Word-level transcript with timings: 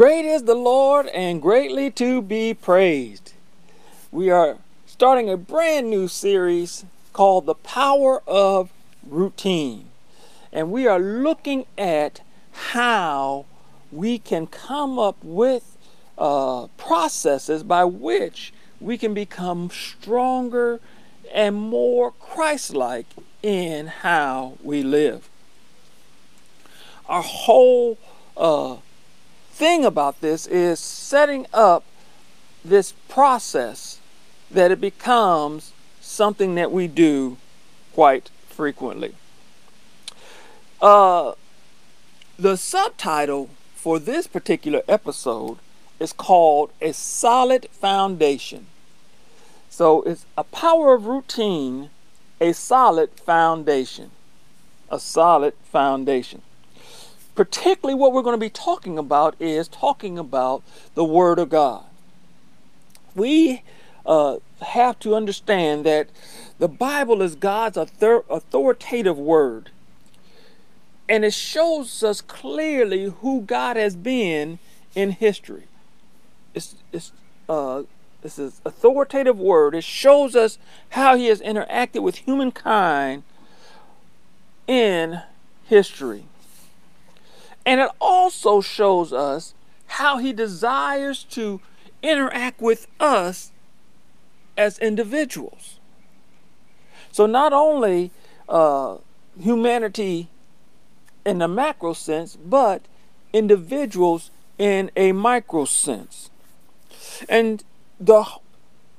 Great 0.00 0.24
is 0.24 0.44
the 0.44 0.54
Lord 0.54 1.08
and 1.08 1.42
greatly 1.42 1.90
to 1.90 2.22
be 2.22 2.54
praised. 2.54 3.34
We 4.10 4.30
are 4.30 4.56
starting 4.86 5.28
a 5.28 5.36
brand 5.36 5.90
new 5.90 6.08
series 6.08 6.86
called 7.12 7.44
The 7.44 7.54
Power 7.54 8.22
of 8.26 8.70
Routine. 9.06 9.90
And 10.54 10.72
we 10.72 10.86
are 10.86 10.98
looking 10.98 11.66
at 11.76 12.22
how 12.50 13.44
we 13.92 14.18
can 14.18 14.46
come 14.46 14.98
up 14.98 15.22
with 15.22 15.76
uh, 16.16 16.68
processes 16.78 17.62
by 17.62 17.84
which 17.84 18.54
we 18.80 18.96
can 18.96 19.12
become 19.12 19.68
stronger 19.68 20.80
and 21.30 21.54
more 21.54 22.12
Christ 22.12 22.72
like 22.72 23.04
in 23.42 23.88
how 23.88 24.56
we 24.62 24.82
live. 24.82 25.28
Our 27.06 27.22
whole 27.22 27.98
uh, 28.34 28.76
thing 29.60 29.84
about 29.84 30.22
this 30.22 30.46
is 30.46 30.80
setting 30.80 31.44
up 31.52 31.84
this 32.64 32.94
process 33.10 34.00
that 34.50 34.70
it 34.70 34.80
becomes 34.80 35.74
something 36.00 36.54
that 36.54 36.72
we 36.72 36.88
do 36.88 37.36
quite 37.92 38.30
frequently. 38.48 39.14
Uh, 40.80 41.32
the 42.38 42.56
subtitle 42.56 43.50
for 43.74 43.98
this 43.98 44.26
particular 44.26 44.80
episode 44.88 45.58
is 45.98 46.14
called 46.14 46.70
A 46.80 46.94
Solid 46.94 47.68
Foundation. 47.70 48.64
So 49.68 50.00
it's 50.04 50.24
a 50.38 50.44
power 50.44 50.94
of 50.94 51.04
routine, 51.04 51.90
a 52.40 52.54
solid 52.54 53.10
foundation. 53.10 54.10
A 54.90 54.98
solid 54.98 55.52
foundation 55.64 56.40
particularly 57.34 57.94
what 57.94 58.12
we're 58.12 58.22
going 58.22 58.34
to 58.34 58.38
be 58.38 58.50
talking 58.50 58.98
about 58.98 59.34
is 59.40 59.68
talking 59.68 60.18
about 60.18 60.62
the 60.94 61.04
Word 61.04 61.38
of 61.38 61.48
God. 61.48 61.84
We 63.14 63.62
uh, 64.06 64.36
have 64.62 64.98
to 65.00 65.14
understand 65.14 65.84
that 65.86 66.08
the 66.58 66.68
Bible 66.68 67.22
is 67.22 67.34
God's 67.34 67.76
author- 67.76 68.24
authoritative 68.28 69.18
Word. 69.18 69.70
And 71.08 71.24
it 71.24 71.34
shows 71.34 72.04
us 72.04 72.20
clearly 72.20 73.12
who 73.20 73.40
God 73.40 73.76
has 73.76 73.96
been 73.96 74.60
in 74.94 75.10
history. 75.10 75.64
It's, 76.54 76.76
it's, 76.92 77.12
uh, 77.48 77.82
this 78.22 78.38
is 78.38 78.60
authoritative 78.64 79.38
word. 79.38 79.74
It 79.74 79.84
shows 79.84 80.36
us 80.36 80.58
how 80.90 81.16
he 81.16 81.26
has 81.26 81.40
interacted 81.40 82.02
with 82.02 82.16
humankind 82.16 83.22
in 84.66 85.22
history. 85.64 86.24
And 87.66 87.80
it 87.80 87.90
also 88.00 88.60
shows 88.60 89.12
us 89.12 89.54
how 89.86 90.18
he 90.18 90.32
desires 90.32 91.24
to 91.30 91.60
interact 92.02 92.60
with 92.60 92.86
us 92.98 93.52
as 94.56 94.78
individuals. 94.78 95.78
So, 97.12 97.26
not 97.26 97.52
only 97.52 98.10
uh, 98.48 98.98
humanity 99.38 100.28
in 101.24 101.38
the 101.38 101.48
macro 101.48 101.92
sense, 101.92 102.36
but 102.36 102.82
individuals 103.32 104.30
in 104.58 104.90
a 104.96 105.12
micro 105.12 105.64
sense. 105.64 106.30
And 107.28 107.64
the 107.98 108.24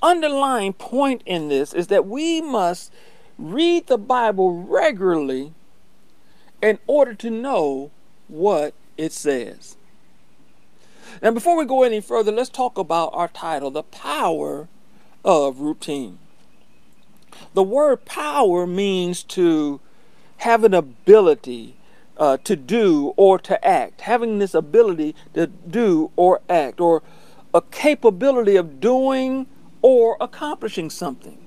underlying 0.01 0.73
point 0.73 1.21
in 1.25 1.49
this 1.49 1.73
is 1.73 1.87
that 1.87 2.07
we 2.07 2.41
must 2.41 2.91
read 3.37 3.87
the 3.87 3.97
Bible 3.97 4.63
regularly 4.63 5.53
in 6.61 6.79
order 6.87 7.13
to 7.15 7.29
know 7.29 7.91
what 8.31 8.73
it 8.97 9.11
says. 9.11 9.75
Now, 11.21 11.31
before 11.31 11.57
we 11.57 11.65
go 11.65 11.83
any 11.83 11.99
further, 11.99 12.31
let's 12.31 12.49
talk 12.49 12.77
about 12.77 13.11
our 13.13 13.27
title 13.27 13.69
The 13.69 13.83
Power 13.83 14.67
of 15.23 15.59
Routine. 15.59 16.17
The 17.53 17.63
word 17.63 18.05
power 18.05 18.65
means 18.65 19.23
to 19.23 19.81
have 20.37 20.63
an 20.63 20.73
ability 20.73 21.75
uh, 22.17 22.37
to 22.37 22.55
do 22.55 23.13
or 23.17 23.37
to 23.39 23.63
act, 23.65 24.01
having 24.01 24.39
this 24.39 24.53
ability 24.53 25.15
to 25.33 25.47
do 25.47 26.11
or 26.15 26.41
act, 26.49 26.79
or 26.79 27.03
a 27.53 27.61
capability 27.61 28.55
of 28.55 28.79
doing 28.79 29.47
or 29.81 30.15
accomplishing 30.21 30.89
something. 30.89 31.37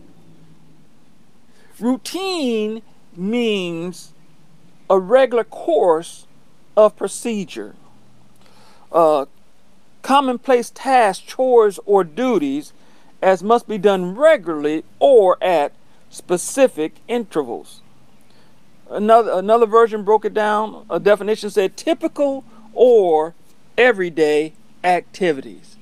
Routine 1.80 2.82
means 3.16 4.12
a 4.90 4.98
regular 4.98 5.44
course 5.44 6.26
of 6.76 6.96
procedure. 6.96 7.74
Uh, 8.92 9.26
commonplace 10.02 10.70
tasks, 10.70 11.24
chores, 11.24 11.80
or 11.86 12.04
duties 12.04 12.72
as 13.22 13.42
must 13.42 13.66
be 13.66 13.78
done 13.78 14.14
regularly 14.14 14.84
or 14.98 15.42
at 15.42 15.72
specific 16.10 16.94
intervals. 17.08 17.80
Another, 18.90 19.32
another 19.32 19.66
version 19.66 20.04
broke 20.04 20.24
it 20.24 20.34
down. 20.34 20.84
A 20.90 21.00
definition 21.00 21.48
said 21.50 21.76
typical 21.76 22.44
or 22.74 23.34
everyday 23.78 24.52
activities. 24.84 25.76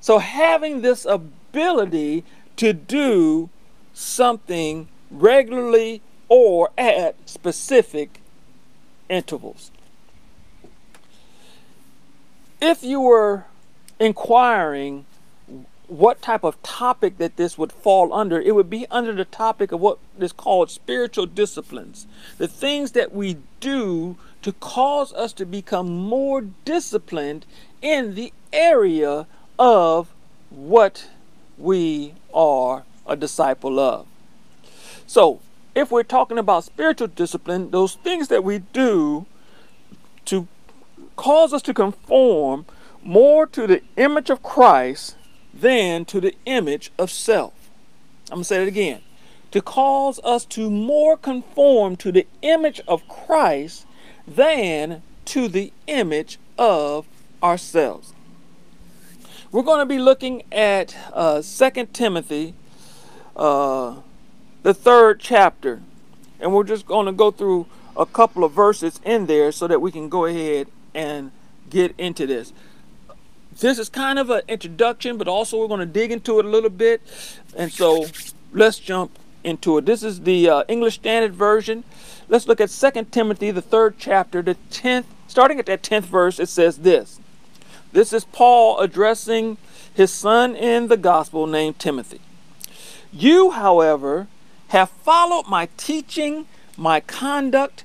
So, 0.00 0.18
having 0.18 0.82
this 0.82 1.06
ability 1.06 2.24
to 2.56 2.72
do 2.72 3.48
something 3.94 4.88
regularly 5.10 6.02
or 6.28 6.70
at 6.76 7.14
specific 7.28 8.20
intervals 9.08 9.70
if 12.60 12.82
you 12.82 13.00
were 13.00 13.44
inquiring 13.98 15.06
what 15.86 16.22
type 16.22 16.44
of 16.44 16.60
topic 16.62 17.18
that 17.18 17.36
this 17.36 17.58
would 17.58 17.70
fall 17.70 18.12
under, 18.12 18.40
it 18.40 18.54
would 18.54 18.70
be 18.70 18.86
under 18.90 19.12
the 19.12 19.24
topic 19.24 19.70
of 19.70 19.80
what 19.80 19.98
is 20.18 20.32
called 20.32 20.70
spiritual 20.70 21.26
disciplines. 21.26 22.06
The 22.38 22.48
things 22.48 22.92
that 22.92 23.14
we 23.14 23.36
do 23.60 24.16
to 24.42 24.52
cause 24.52 25.12
us 25.12 25.32
to 25.34 25.46
become 25.46 25.88
more 25.88 26.42
disciplined 26.42 27.46
in 27.82 28.14
the 28.14 28.32
area 28.52 29.26
of 29.58 30.12
what 30.50 31.08
we 31.58 32.14
are 32.32 32.84
a 33.06 33.16
disciple 33.16 33.78
of. 33.78 34.06
So, 35.06 35.40
if 35.74 35.90
we're 35.90 36.02
talking 36.02 36.38
about 36.38 36.64
spiritual 36.64 37.08
discipline, 37.08 37.70
those 37.70 37.94
things 37.94 38.28
that 38.28 38.44
we 38.44 38.58
do 38.58 39.26
to 40.26 40.48
cause 41.16 41.52
us 41.52 41.62
to 41.62 41.74
conform 41.74 42.66
more 43.02 43.46
to 43.46 43.66
the 43.66 43.82
image 43.96 44.30
of 44.30 44.42
Christ 44.42 45.16
than 45.52 46.04
to 46.06 46.20
the 46.20 46.34
image 46.46 46.90
of 46.98 47.10
self. 47.10 47.52
I'm 48.30 48.36
going 48.36 48.42
to 48.42 48.44
say 48.44 48.62
it 48.62 48.68
again. 48.68 49.00
To 49.52 49.60
cause 49.62 50.18
us 50.24 50.44
to 50.46 50.70
more 50.70 51.16
conform 51.16 51.96
to 51.96 52.10
the 52.10 52.26
image 52.42 52.80
of 52.88 53.06
Christ 53.06 53.86
than 54.26 55.02
to 55.26 55.48
the 55.48 55.72
image 55.86 56.38
of 56.58 57.06
ourselves. 57.42 58.12
We're 59.52 59.62
going 59.62 59.80
to 59.80 59.86
be 59.86 59.98
looking 59.98 60.42
at 60.50 60.96
uh, 61.12 61.40
2 61.42 61.86
Timothy, 61.92 62.54
uh, 63.36 63.96
the 64.64 64.74
third 64.74 65.20
chapter, 65.20 65.80
and 66.40 66.52
we're 66.52 66.64
just 66.64 66.86
going 66.86 67.06
to 67.06 67.12
go 67.12 67.30
through 67.30 67.66
a 67.96 68.06
couple 68.06 68.42
of 68.42 68.52
verses 68.52 68.98
in 69.04 69.26
there 69.26 69.52
so 69.52 69.68
that 69.68 69.80
we 69.80 69.92
can 69.92 70.08
go 70.08 70.24
ahead 70.24 70.66
and 70.94 71.30
get 71.70 71.94
into 71.98 72.26
this. 72.26 72.52
This 73.58 73.78
is 73.78 73.88
kind 73.88 74.18
of 74.18 74.30
an 74.30 74.42
introduction, 74.48 75.16
but 75.16 75.28
also 75.28 75.58
we're 75.58 75.68
going 75.68 75.80
to 75.80 75.86
dig 75.86 76.10
into 76.10 76.38
it 76.38 76.44
a 76.44 76.48
little 76.48 76.70
bit. 76.70 77.02
And 77.56 77.72
so 77.72 78.06
let's 78.52 78.78
jump 78.78 79.18
into 79.44 79.78
it. 79.78 79.86
This 79.86 80.02
is 80.02 80.22
the 80.22 80.48
uh, 80.48 80.64
English 80.68 80.94
Standard 80.96 81.34
Version. 81.34 81.84
Let's 82.28 82.48
look 82.48 82.60
at 82.60 82.70
2 82.70 83.04
Timothy, 83.10 83.50
the 83.50 83.62
third 83.62 83.96
chapter, 83.98 84.42
the 84.42 84.56
10th, 84.70 85.04
starting 85.28 85.58
at 85.60 85.66
that 85.66 85.82
10th 85.82 86.04
verse, 86.04 86.40
it 86.40 86.48
says 86.48 86.78
this. 86.78 87.20
This 87.92 88.12
is 88.12 88.24
Paul 88.24 88.80
addressing 88.80 89.56
his 89.92 90.12
son 90.12 90.56
in 90.56 90.88
the 90.88 90.96
gospel 90.96 91.46
named 91.46 91.78
Timothy. 91.78 92.20
You, 93.12 93.52
however, 93.52 94.26
have 94.68 94.90
followed 94.90 95.46
my 95.46 95.68
teaching, 95.76 96.46
my 96.76 96.98
conduct, 96.98 97.84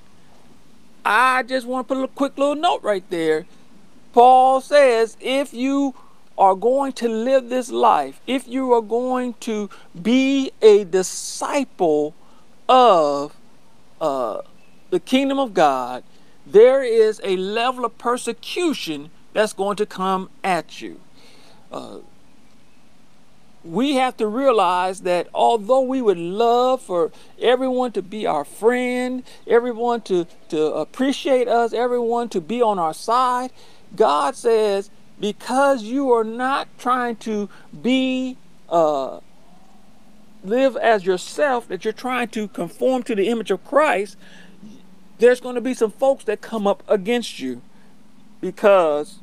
I 1.03 1.43
just 1.43 1.65
want 1.65 1.87
to 1.87 1.95
put 1.95 2.03
a 2.03 2.07
quick 2.07 2.37
little 2.37 2.55
note 2.55 2.83
right 2.83 3.03
there. 3.09 3.45
Paul 4.13 4.61
says 4.61 5.17
if 5.19 5.53
you 5.53 5.95
are 6.37 6.55
going 6.55 6.93
to 6.93 7.07
live 7.07 7.49
this 7.49 7.69
life, 7.71 8.19
if 8.27 8.47
you 8.47 8.73
are 8.73 8.81
going 8.81 9.35
to 9.41 9.69
be 9.99 10.51
a 10.61 10.83
disciple 10.83 12.13
of 12.67 13.35
uh, 13.99 14.41
the 14.89 14.99
kingdom 14.99 15.39
of 15.39 15.53
God, 15.53 16.03
there 16.45 16.83
is 16.83 17.21
a 17.23 17.37
level 17.37 17.85
of 17.85 17.97
persecution 17.97 19.11
that's 19.33 19.53
going 19.53 19.77
to 19.77 19.85
come 19.85 20.29
at 20.43 20.81
you. 20.81 20.99
Uh, 21.71 21.99
we 23.63 23.95
have 23.95 24.17
to 24.17 24.27
realize 24.27 25.01
that 25.01 25.27
although 25.33 25.81
we 25.81 26.01
would 26.01 26.17
love 26.17 26.81
for 26.81 27.11
everyone 27.39 27.91
to 27.91 28.01
be 28.01 28.25
our 28.25 28.43
friend, 28.43 29.23
everyone 29.45 30.01
to, 30.01 30.25
to 30.49 30.65
appreciate 30.73 31.47
us, 31.47 31.73
everyone 31.73 32.29
to 32.29 32.41
be 32.41 32.61
on 32.61 32.79
our 32.79 32.93
side, 32.93 33.51
God 33.95 34.35
says, 34.35 34.89
because 35.19 35.83
you 35.83 36.11
are 36.11 36.23
not 36.23 36.67
trying 36.79 37.17
to 37.17 37.49
be, 37.81 38.37
uh, 38.69 39.19
live 40.43 40.75
as 40.77 41.05
yourself, 41.05 41.67
that 41.67 41.85
you're 41.85 41.93
trying 41.93 42.29
to 42.29 42.47
conform 42.47 43.03
to 43.03 43.13
the 43.13 43.27
image 43.27 43.51
of 43.51 43.63
Christ, 43.63 44.17
there's 45.19 45.39
going 45.39 45.53
to 45.53 45.61
be 45.61 45.75
some 45.75 45.91
folks 45.91 46.23
that 46.23 46.41
come 46.41 46.65
up 46.65 46.83
against 46.87 47.39
you 47.39 47.61
because 48.39 49.19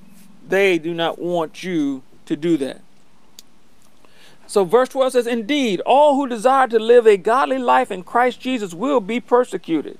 they 0.46 0.78
do 0.78 0.94
not 0.94 1.18
want 1.18 1.64
you 1.64 2.02
to 2.26 2.36
do 2.36 2.56
that. 2.58 2.82
So, 4.48 4.64
verse 4.64 4.88
12 4.88 5.12
says, 5.12 5.26
Indeed, 5.26 5.80
all 5.84 6.16
who 6.16 6.26
desire 6.26 6.66
to 6.68 6.78
live 6.78 7.06
a 7.06 7.18
godly 7.18 7.58
life 7.58 7.90
in 7.90 8.02
Christ 8.02 8.40
Jesus 8.40 8.72
will 8.72 8.98
be 8.98 9.20
persecuted, 9.20 9.98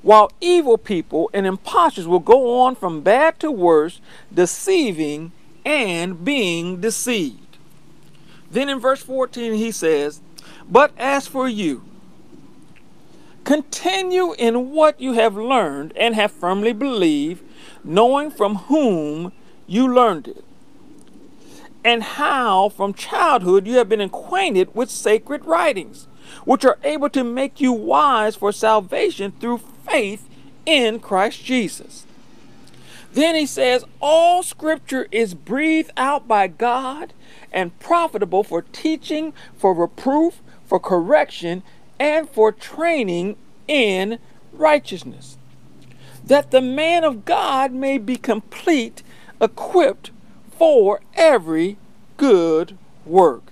while 0.00 0.32
evil 0.40 0.78
people 0.78 1.28
and 1.34 1.46
impostors 1.46 2.08
will 2.08 2.20
go 2.20 2.58
on 2.62 2.74
from 2.74 3.02
bad 3.02 3.38
to 3.40 3.52
worse, 3.52 4.00
deceiving 4.32 5.32
and 5.66 6.24
being 6.24 6.80
deceived. 6.80 7.58
Then 8.50 8.70
in 8.70 8.80
verse 8.80 9.02
14, 9.02 9.52
he 9.52 9.70
says, 9.70 10.22
But 10.66 10.92
as 10.96 11.26
for 11.26 11.46
you, 11.46 11.84
continue 13.44 14.32
in 14.38 14.70
what 14.70 14.98
you 14.98 15.12
have 15.12 15.36
learned 15.36 15.92
and 15.96 16.14
have 16.14 16.32
firmly 16.32 16.72
believed, 16.72 17.44
knowing 17.84 18.30
from 18.30 18.54
whom 18.54 19.32
you 19.66 19.86
learned 19.86 20.28
it 20.28 20.44
and 21.84 22.02
how 22.02 22.68
from 22.68 22.94
childhood 22.94 23.66
you 23.66 23.76
have 23.76 23.88
been 23.88 24.00
acquainted 24.00 24.74
with 24.74 24.90
sacred 24.90 25.44
writings, 25.44 26.06
which 26.44 26.64
are 26.64 26.78
able 26.84 27.08
to 27.10 27.24
make 27.24 27.60
you 27.60 27.72
wise 27.72 28.36
for 28.36 28.52
salvation 28.52 29.32
through 29.40 29.58
faith 29.58 30.28
in 30.66 31.00
Christ 31.00 31.44
Jesus. 31.44 32.04
Then 33.12 33.34
he 33.34 33.46
says, 33.46 33.84
All 34.00 34.42
scripture 34.42 35.08
is 35.10 35.34
breathed 35.34 35.90
out 35.96 36.28
by 36.28 36.46
God 36.46 37.12
and 37.52 37.76
profitable 37.80 38.44
for 38.44 38.62
teaching, 38.62 39.32
for 39.56 39.74
reproof, 39.74 40.40
for 40.64 40.78
correction, 40.78 41.62
and 41.98 42.28
for 42.28 42.52
training 42.52 43.36
in 43.66 44.18
righteousness, 44.52 45.38
that 46.24 46.50
the 46.50 46.60
man 46.60 47.04
of 47.04 47.24
God 47.24 47.72
may 47.72 47.98
be 47.98 48.16
complete, 48.16 49.02
equipped 49.40 50.10
for 50.60 51.00
every 51.14 51.78
good 52.18 52.76
work. 53.06 53.44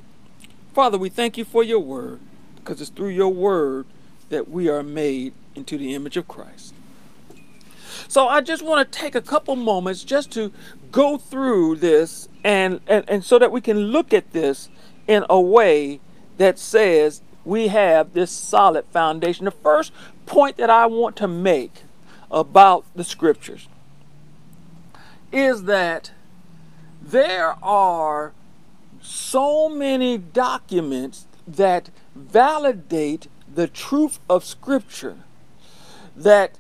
Father, 0.75 0.99
we 0.99 1.09
thank 1.09 1.39
you 1.39 1.45
for 1.47 1.65
your 1.65 1.79
word 1.79 2.21
because 2.57 2.83
it's 2.83 2.91
through 2.91 3.09
your 3.09 3.31
word 3.31 3.87
that 4.29 4.51
we 4.51 4.69
are 4.69 4.83
made 4.83 5.33
into 5.55 5.79
the 5.79 5.95
image 5.95 6.19
of 6.19 6.29
Christ. 6.29 6.75
So 8.09 8.29
I 8.29 8.43
just 8.43 8.63
want 8.63 8.93
to 8.93 8.99
take 8.99 9.15
a 9.15 9.23
couple 9.23 9.57
moments 9.57 10.05
just 10.05 10.31
to 10.33 10.53
go 10.93 11.17
through 11.17 11.77
this 11.77 12.29
and, 12.45 12.83
and, 12.87 13.09
and 13.09 13.25
so 13.25 13.39
that 13.39 13.51
we 13.51 13.63
can 13.63 13.87
look 13.87 14.13
at 14.13 14.35
this 14.35 14.69
in 15.07 15.25
a 15.31 15.41
way 15.41 16.01
that 16.37 16.59
says 16.59 17.23
we 17.43 17.69
have 17.69 18.13
this 18.13 18.31
solid 18.31 18.85
foundation. 18.93 19.47
The 19.47 19.51
first 19.51 19.93
point 20.27 20.59
that 20.59 20.69
I 20.69 20.85
want 20.85 21.17
to 21.17 21.27
make 21.27 21.85
about 22.31 22.85
the 22.95 23.03
scriptures 23.03 23.67
is 25.33 25.63
that 25.63 26.11
there 27.11 27.57
are 27.63 28.33
so 29.01 29.69
many 29.69 30.19
documents 30.19 31.27
that 31.47 31.91
validate 32.15 33.29
the 33.53 33.67
truth 33.67 34.19
of 34.29 34.45
Scripture 34.45 35.17
that 36.15 36.59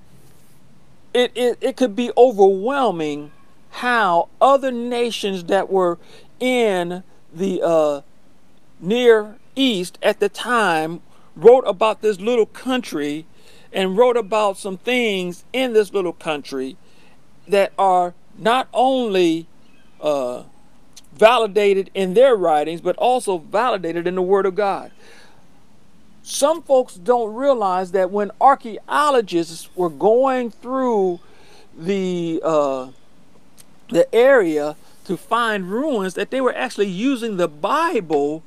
it, 1.12 1.32
it, 1.34 1.58
it 1.60 1.76
could 1.76 1.94
be 1.94 2.10
overwhelming 2.16 3.30
how 3.70 4.28
other 4.40 4.70
nations 4.70 5.44
that 5.44 5.68
were 5.68 5.98
in 6.40 7.02
the 7.34 7.60
uh, 7.62 8.00
Near 8.80 9.36
East 9.54 9.98
at 10.02 10.20
the 10.20 10.28
time 10.28 11.02
wrote 11.36 11.64
about 11.66 12.00
this 12.00 12.20
little 12.20 12.46
country 12.46 13.26
and 13.72 13.98
wrote 13.98 14.16
about 14.16 14.56
some 14.56 14.78
things 14.78 15.44
in 15.52 15.74
this 15.74 15.92
little 15.92 16.12
country 16.12 16.76
that 17.46 17.72
are 17.78 18.14
not 18.38 18.68
only 18.72 19.47
uh, 20.00 20.44
validated 21.12 21.90
in 21.94 22.14
their 22.14 22.36
writings, 22.36 22.80
but 22.80 22.96
also 22.96 23.38
validated 23.38 24.06
in 24.06 24.14
the 24.14 24.22
Word 24.22 24.46
of 24.46 24.54
God. 24.54 24.90
Some 26.22 26.62
folks 26.62 26.94
don't 26.94 27.34
realize 27.34 27.92
that 27.92 28.10
when 28.10 28.30
archaeologists 28.40 29.74
were 29.74 29.88
going 29.88 30.50
through 30.50 31.20
the 31.76 32.40
uh, 32.44 32.90
the 33.88 34.14
area 34.14 34.76
to 35.04 35.16
find 35.16 35.70
ruins, 35.70 36.14
that 36.14 36.30
they 36.30 36.40
were 36.40 36.54
actually 36.54 36.88
using 36.88 37.38
the 37.38 37.48
Bible 37.48 38.42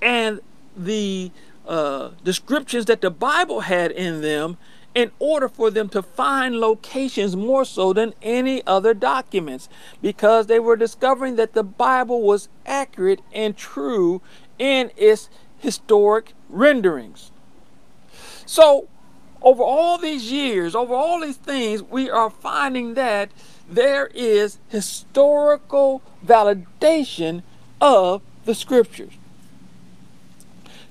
and 0.00 0.40
the 0.76 1.32
uh, 1.66 2.10
descriptions 2.22 2.84
that 2.84 3.00
the 3.00 3.10
Bible 3.10 3.62
had 3.62 3.90
in 3.90 4.20
them 4.20 4.56
in 4.96 5.10
order 5.18 5.46
for 5.46 5.70
them 5.70 5.90
to 5.90 6.00
find 6.00 6.58
locations 6.58 7.36
more 7.36 7.66
so 7.66 7.92
than 7.92 8.14
any 8.22 8.66
other 8.66 8.94
documents 8.94 9.68
because 10.00 10.46
they 10.46 10.58
were 10.58 10.74
discovering 10.74 11.36
that 11.36 11.52
the 11.52 11.62
Bible 11.62 12.22
was 12.22 12.48
accurate 12.64 13.20
and 13.30 13.58
true 13.58 14.22
in 14.58 14.90
its 14.96 15.28
historic 15.58 16.32
renderings. 16.48 17.30
So, 18.46 18.88
over 19.42 19.62
all 19.62 19.98
these 19.98 20.32
years, 20.32 20.74
over 20.74 20.94
all 20.94 21.20
these 21.20 21.36
things, 21.36 21.82
we 21.82 22.08
are 22.08 22.30
finding 22.30 22.94
that 22.94 23.30
there 23.68 24.06
is 24.14 24.58
historical 24.68 26.00
validation 26.24 27.42
of 27.82 28.22
the 28.46 28.54
scriptures. 28.54 29.12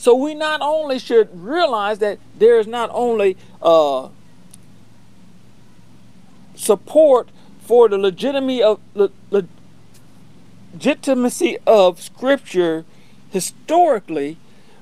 So 0.05 0.13
we 0.13 0.35
not 0.35 0.61
only 0.61 0.99
should 0.99 1.29
realize 1.33 1.97
that 1.97 2.19
there 2.37 2.59
is 2.59 2.67
not 2.67 2.91
only 2.93 3.37
uh, 3.59 4.09
support 6.53 7.29
for 7.61 7.89
the 7.89 7.97
legitimacy 7.97 8.61
of 8.61 8.79
le, 8.93 9.09
legitimacy 10.75 11.57
of 11.65 11.99
Scripture 11.99 12.85
historically, 13.31 14.37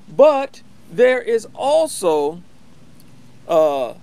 but 0.09 0.61
there 0.91 1.21
is 1.21 1.47
also 1.55 2.41
uh, 3.47 3.93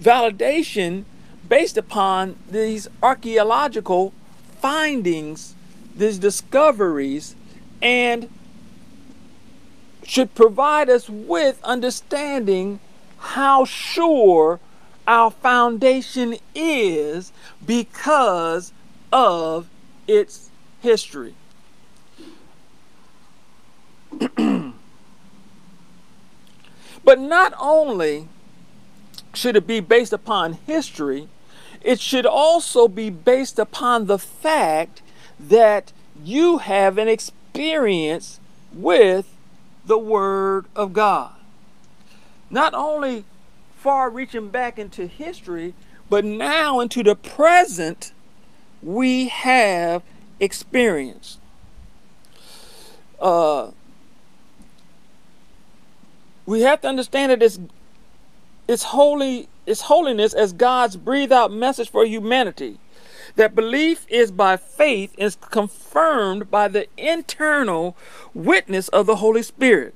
validation 0.00 1.06
based 1.48 1.76
upon 1.76 2.36
these 2.48 2.86
archaeological 3.02 4.14
findings, 4.60 5.56
these 5.96 6.18
discoveries, 6.18 7.34
and 7.82 8.28
should 10.08 10.34
provide 10.34 10.88
us 10.88 11.08
with 11.10 11.62
understanding 11.62 12.80
how 13.18 13.66
sure 13.66 14.58
our 15.06 15.30
foundation 15.30 16.34
is 16.54 17.30
because 17.66 18.72
of 19.12 19.68
its 20.06 20.48
history. 20.80 21.34
but 27.04 27.20
not 27.20 27.52
only 27.60 28.28
should 29.34 29.56
it 29.56 29.66
be 29.66 29.80
based 29.80 30.14
upon 30.14 30.54
history, 30.54 31.28
it 31.82 32.00
should 32.00 32.24
also 32.24 32.88
be 32.88 33.10
based 33.10 33.58
upon 33.58 34.06
the 34.06 34.18
fact 34.18 35.02
that 35.38 35.92
you 36.24 36.56
have 36.58 36.96
an 36.96 37.08
experience 37.08 38.40
with 38.72 39.34
the 39.88 39.98
Word 39.98 40.66
of 40.76 40.92
God. 40.92 41.32
Not 42.50 42.74
only 42.74 43.24
far 43.76 44.10
reaching 44.10 44.48
back 44.48 44.78
into 44.78 45.06
history, 45.06 45.74
but 46.08 46.24
now 46.24 46.80
into 46.80 47.02
the 47.02 47.14
present, 47.14 48.12
we 48.82 49.28
have 49.28 50.02
experienced. 50.40 51.40
Uh, 53.20 53.72
we 56.46 56.60
have 56.62 56.80
to 56.82 56.88
understand 56.88 57.32
that 57.32 57.42
it's, 57.42 57.58
it's 58.68 58.84
holy, 58.84 59.48
it's 59.66 59.82
holiness 59.82 60.32
as 60.32 60.52
God's 60.52 60.96
breathed 60.96 61.32
out 61.32 61.52
message 61.52 61.90
for 61.90 62.04
humanity. 62.04 62.78
That 63.38 63.54
belief 63.54 64.04
is 64.08 64.32
by 64.32 64.56
faith 64.56 65.14
is 65.16 65.36
confirmed 65.36 66.50
by 66.50 66.66
the 66.66 66.88
internal 66.96 67.96
witness 68.34 68.88
of 68.88 69.06
the 69.06 69.16
Holy 69.16 69.44
Spirit. 69.44 69.94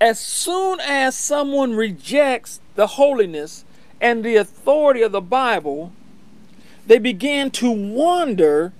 As 0.00 0.20
soon 0.20 0.78
as 0.80 1.16
someone 1.16 1.74
rejects 1.74 2.60
the 2.76 2.86
holiness 2.86 3.64
and 4.00 4.24
the 4.24 4.36
authority 4.36 5.02
of 5.02 5.10
the 5.10 5.20
Bible, 5.20 5.92
they 6.86 6.98
begin 6.98 7.50
to 7.50 7.70
wander 7.70 8.72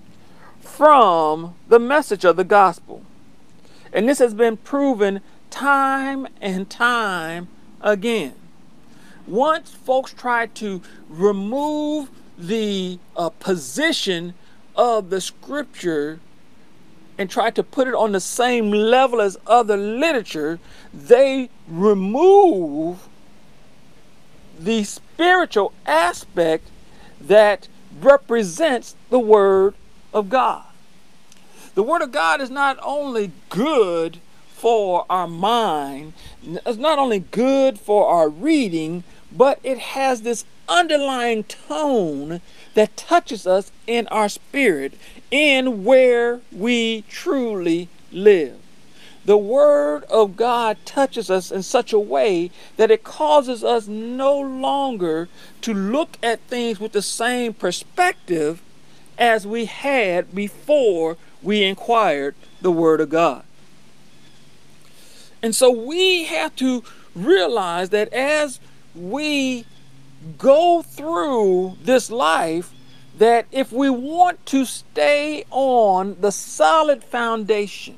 from 0.60 1.56
the 1.68 1.80
message 1.80 2.24
of 2.24 2.36
the 2.36 2.44
gospel. 2.44 3.02
And 3.92 4.08
this 4.08 4.20
has 4.20 4.34
been 4.34 4.56
proven 4.56 5.20
time 5.50 6.28
and 6.40 6.70
time 6.70 7.48
again. 7.80 8.34
Once 9.26 9.72
folks 9.72 10.12
try 10.12 10.46
to 10.46 10.80
remove 11.08 12.08
the 12.42 12.98
uh, 13.16 13.28
position 13.28 14.34
of 14.74 15.10
the 15.10 15.20
scripture 15.20 16.18
and 17.16 17.30
try 17.30 17.50
to 17.50 17.62
put 17.62 17.86
it 17.86 17.94
on 17.94 18.12
the 18.12 18.20
same 18.20 18.70
level 18.70 19.20
as 19.20 19.38
other 19.46 19.76
literature, 19.76 20.58
they 20.92 21.48
remove 21.68 23.06
the 24.58 24.82
spiritual 24.82 25.72
aspect 25.86 26.68
that 27.20 27.68
represents 28.00 28.96
the 29.10 29.18
Word 29.18 29.74
of 30.12 30.28
God. 30.28 30.64
The 31.74 31.82
Word 31.82 32.02
of 32.02 32.12
God 32.12 32.40
is 32.40 32.50
not 32.50 32.78
only 32.82 33.30
good 33.50 34.18
for 34.54 35.06
our 35.08 35.28
mind, 35.28 36.12
it's 36.44 36.78
not 36.78 36.98
only 36.98 37.20
good 37.20 37.78
for 37.78 38.08
our 38.08 38.28
reading, 38.28 39.04
but 39.30 39.58
it 39.62 39.78
has 39.78 40.22
this 40.22 40.44
underlying 40.72 41.44
tone 41.44 42.40
that 42.74 42.96
touches 42.96 43.46
us 43.46 43.70
in 43.86 44.06
our 44.08 44.28
spirit 44.28 44.94
in 45.30 45.84
where 45.84 46.40
we 46.50 47.02
truly 47.08 47.88
live. 48.10 48.56
The 49.24 49.36
Word 49.36 50.02
of 50.04 50.36
God 50.36 50.78
touches 50.84 51.30
us 51.30 51.52
in 51.52 51.62
such 51.62 51.92
a 51.92 51.98
way 51.98 52.50
that 52.76 52.90
it 52.90 53.04
causes 53.04 53.62
us 53.62 53.86
no 53.86 54.40
longer 54.40 55.28
to 55.60 55.72
look 55.72 56.16
at 56.22 56.40
things 56.40 56.80
with 56.80 56.92
the 56.92 57.02
same 57.02 57.52
perspective 57.54 58.62
as 59.18 59.46
we 59.46 59.66
had 59.66 60.34
before 60.34 61.16
we 61.40 61.62
inquired 61.62 62.34
the 62.60 62.72
Word 62.72 63.00
of 63.00 63.10
God. 63.10 63.44
And 65.40 65.54
so 65.54 65.70
we 65.70 66.24
have 66.24 66.56
to 66.56 66.82
realize 67.14 67.90
that 67.90 68.12
as 68.12 68.58
we 68.94 69.66
go 70.38 70.82
through 70.82 71.76
this 71.82 72.10
life, 72.10 72.72
that 73.18 73.46
if 73.52 73.72
we 73.72 73.90
want 73.90 74.44
to 74.46 74.64
stay 74.64 75.44
on 75.50 76.16
the 76.20 76.32
solid 76.32 77.04
foundation, 77.04 77.96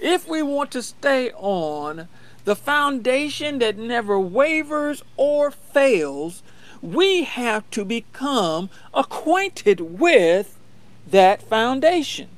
if 0.00 0.28
we 0.28 0.42
want 0.42 0.70
to 0.72 0.82
stay 0.82 1.30
on 1.32 2.08
the 2.44 2.56
foundation 2.56 3.58
that 3.58 3.78
never 3.78 4.18
wavers 4.18 5.02
or 5.16 5.50
fails, 5.50 6.42
we 6.82 7.24
have 7.24 7.68
to 7.70 7.84
become 7.84 8.68
acquainted 8.92 9.80
with 9.80 10.58
that 11.10 11.42
foundation. 11.42 12.28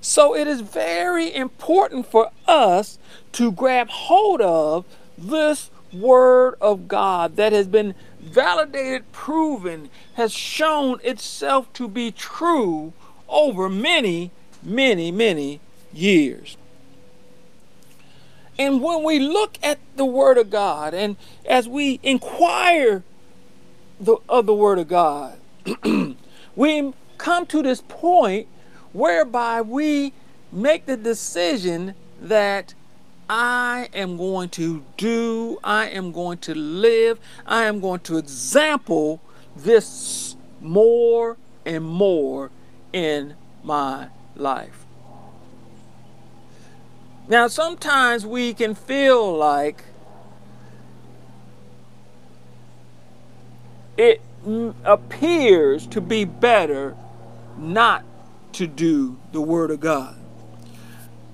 So 0.00 0.34
it 0.34 0.48
is 0.48 0.62
very 0.62 1.32
important 1.32 2.10
for 2.10 2.30
us 2.48 2.98
to 3.32 3.52
grab 3.52 3.88
hold 3.88 4.40
of 4.40 4.84
this 5.16 5.70
Word 5.92 6.54
of 6.60 6.88
God 6.88 7.36
that 7.36 7.52
has 7.52 7.66
been 7.66 7.94
validated, 8.20 9.10
proven, 9.12 9.90
has 10.14 10.32
shown 10.32 11.00
itself 11.02 11.72
to 11.74 11.88
be 11.88 12.10
true 12.10 12.92
over 13.28 13.68
many, 13.68 14.30
many, 14.62 15.10
many 15.10 15.60
years. 15.92 16.56
And 18.58 18.82
when 18.82 19.02
we 19.02 19.18
look 19.18 19.58
at 19.62 19.78
the 19.96 20.04
Word 20.04 20.38
of 20.38 20.50
God 20.50 20.94
and 20.94 21.16
as 21.46 21.68
we 21.68 21.98
inquire 22.02 23.02
the, 23.98 24.16
of 24.28 24.46
the 24.46 24.54
Word 24.54 24.78
of 24.78 24.88
God, 24.88 25.38
we 26.56 26.92
come 27.18 27.46
to 27.46 27.62
this 27.62 27.82
point 27.88 28.46
whereby 28.92 29.62
we 29.62 30.12
make 30.50 30.86
the 30.86 30.96
decision 30.96 31.94
that 32.20 32.74
I 33.34 33.88
am 33.94 34.18
going 34.18 34.50
to 34.50 34.84
do, 34.98 35.58
I 35.64 35.86
am 35.86 36.12
going 36.12 36.36
to 36.40 36.54
live, 36.54 37.18
I 37.46 37.64
am 37.64 37.80
going 37.80 38.00
to 38.00 38.18
example 38.18 39.22
this 39.56 40.36
more 40.60 41.38
and 41.64 41.82
more 41.82 42.50
in 42.92 43.34
my 43.64 44.08
life. 44.36 44.84
Now, 47.26 47.48
sometimes 47.48 48.26
we 48.26 48.52
can 48.52 48.74
feel 48.74 49.34
like 49.34 49.82
it 53.96 54.20
appears 54.84 55.86
to 55.86 56.02
be 56.02 56.26
better 56.26 56.94
not 57.56 58.04
to 58.52 58.66
do 58.66 59.16
the 59.32 59.40
Word 59.40 59.70
of 59.70 59.80
God. 59.80 60.21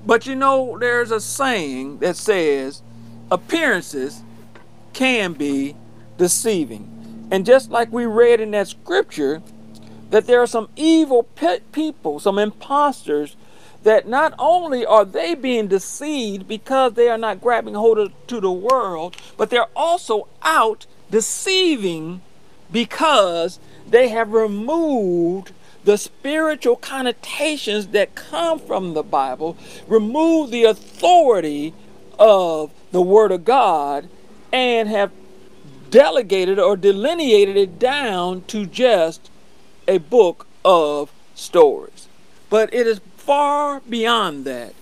But 0.07 0.27
you 0.27 0.35
know, 0.35 0.79
there's 0.79 1.11
a 1.11 1.21
saying 1.21 1.99
that 1.99 2.17
says 2.17 2.83
appearances 3.31 4.23
can 4.93 5.35
be 5.35 5.77
deceiving. 6.17 7.29
And 7.31 7.45
just 7.45 7.71
like 7.71 7.93
we 7.93 8.07
read 8.07 8.41
in 8.41 8.53
that 8.53 8.69
scripture, 8.69 9.43
that 10.11 10.27
there 10.27 10.41
are 10.41 10.47
some 10.47 10.69
evil 10.77 11.29
people, 11.73 12.19
some 12.19 12.39
imposters 12.39 13.37
that 13.83 14.09
not 14.09 14.35
only 14.39 14.85
are 14.85 15.05
they 15.05 15.35
being 15.35 15.69
deceived 15.69 16.49
because 16.49 16.95
they 16.95 17.09
are 17.09 17.19
not 17.19 17.41
grabbing 17.41 17.75
hold 17.75 17.99
of 17.99 18.13
to 18.27 18.41
the 18.41 18.51
world, 18.51 19.17
but 19.37 19.51
they're 19.51 19.69
also 19.77 20.27
out 20.43 20.87
deceiving 21.11 22.21
because 22.73 23.59
they 23.89 24.09
have 24.09 24.33
removed 24.33 25.53
the 25.85 25.97
spiritual 25.97 26.77
connotations 26.77 27.89
that 27.89 28.15
come 28.15 28.59
from 28.59 28.95
the 28.95 29.03
Bible, 29.03 29.57
remove 29.87 30.51
the 30.51 30.65
authority 30.65 31.75
of 32.19 32.71
the 32.91 33.03
Word 33.03 33.33
of 33.33 33.45
God, 33.45 34.09
and 34.53 34.89
have 34.89 35.13
delegated 35.91 36.59
or 36.59 36.77
delineated 36.77 37.57
it 37.57 37.79
down 37.79 38.43
to 38.49 38.67
just 38.67 39.31
a 39.87 39.99
book 39.99 40.47
of 40.65 41.11
stories. 41.35 42.09
But 42.51 42.73
it 42.75 42.87
is 42.87 43.01
far 43.17 43.81
beyond 43.81 44.45
that 44.45 44.75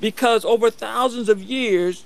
because 0.00 0.44
over 0.44 0.70
thousands 0.70 1.28
of 1.28 1.42
years, 1.42 2.04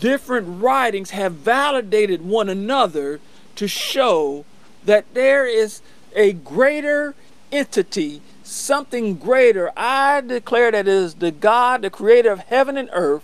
different 0.00 0.60
writings 0.60 1.10
have 1.10 1.34
validated 1.34 2.22
one 2.22 2.48
another 2.48 3.20
to 3.56 3.68
show 3.68 4.44
that 4.84 5.04
there 5.14 5.46
is 5.46 5.82
a 6.14 6.32
greater 6.32 7.14
entity, 7.52 8.22
something 8.42 9.16
greater. 9.16 9.70
I 9.76 10.20
declare 10.20 10.70
that 10.70 10.86
it 10.86 10.88
is 10.88 11.14
the 11.14 11.30
God, 11.30 11.82
the 11.82 11.90
creator 11.90 12.30
of 12.30 12.40
heaven 12.40 12.76
and 12.76 12.88
earth, 12.92 13.22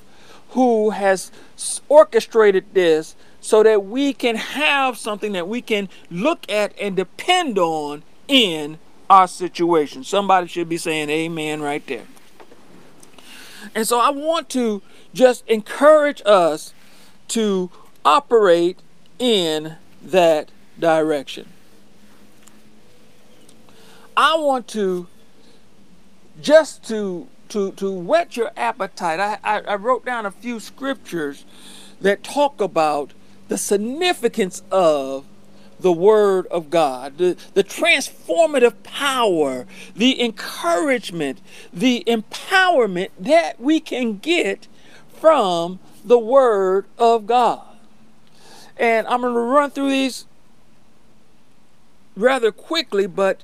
who 0.50 0.90
has 0.90 1.30
orchestrated 1.88 2.64
this 2.74 3.16
so 3.40 3.62
that 3.62 3.84
we 3.84 4.12
can 4.12 4.36
have 4.36 4.96
something 4.96 5.32
that 5.32 5.48
we 5.48 5.60
can 5.60 5.88
look 6.10 6.50
at 6.50 6.72
and 6.80 6.96
depend 6.96 7.58
on 7.58 8.02
in 8.28 8.78
our 9.10 9.28
situation. 9.28 10.04
Somebody 10.04 10.46
should 10.46 10.68
be 10.68 10.78
saying 10.78 11.10
amen 11.10 11.60
right 11.60 11.86
there. 11.86 12.06
And 13.74 13.86
so 13.86 13.98
I 14.00 14.10
want 14.10 14.48
to 14.50 14.82
just 15.12 15.46
encourage 15.48 16.22
us 16.24 16.72
to 17.28 17.70
operate 18.04 18.78
in 19.18 19.76
that 20.02 20.50
direction. 20.78 21.48
I 24.16 24.36
want 24.36 24.68
to 24.68 25.08
just 26.40 26.86
to 26.88 27.28
to 27.48 27.72
to 27.72 27.92
whet 27.92 28.36
your 28.36 28.50
appetite. 28.56 29.20
I, 29.20 29.38
I, 29.42 29.60
I 29.60 29.74
wrote 29.76 30.04
down 30.04 30.26
a 30.26 30.30
few 30.30 30.60
scriptures 30.60 31.44
that 32.00 32.22
talk 32.22 32.60
about 32.60 33.12
the 33.48 33.58
significance 33.58 34.62
of 34.70 35.26
the 35.80 35.92
Word 35.92 36.46
of 36.46 36.70
God, 36.70 37.18
the, 37.18 37.36
the 37.54 37.64
transformative 37.64 38.82
power, 38.82 39.66
the 39.94 40.22
encouragement, 40.22 41.40
the 41.72 42.04
empowerment 42.06 43.10
that 43.18 43.60
we 43.60 43.80
can 43.80 44.18
get 44.18 44.68
from 45.12 45.78
the 46.04 46.18
Word 46.18 46.86
of 46.98 47.26
God. 47.26 47.66
And 48.76 49.06
I'm 49.06 49.20
going 49.20 49.34
to 49.34 49.40
run 49.40 49.70
through 49.70 49.90
these 49.90 50.26
rather 52.16 52.52
quickly, 52.52 53.06
but 53.06 53.42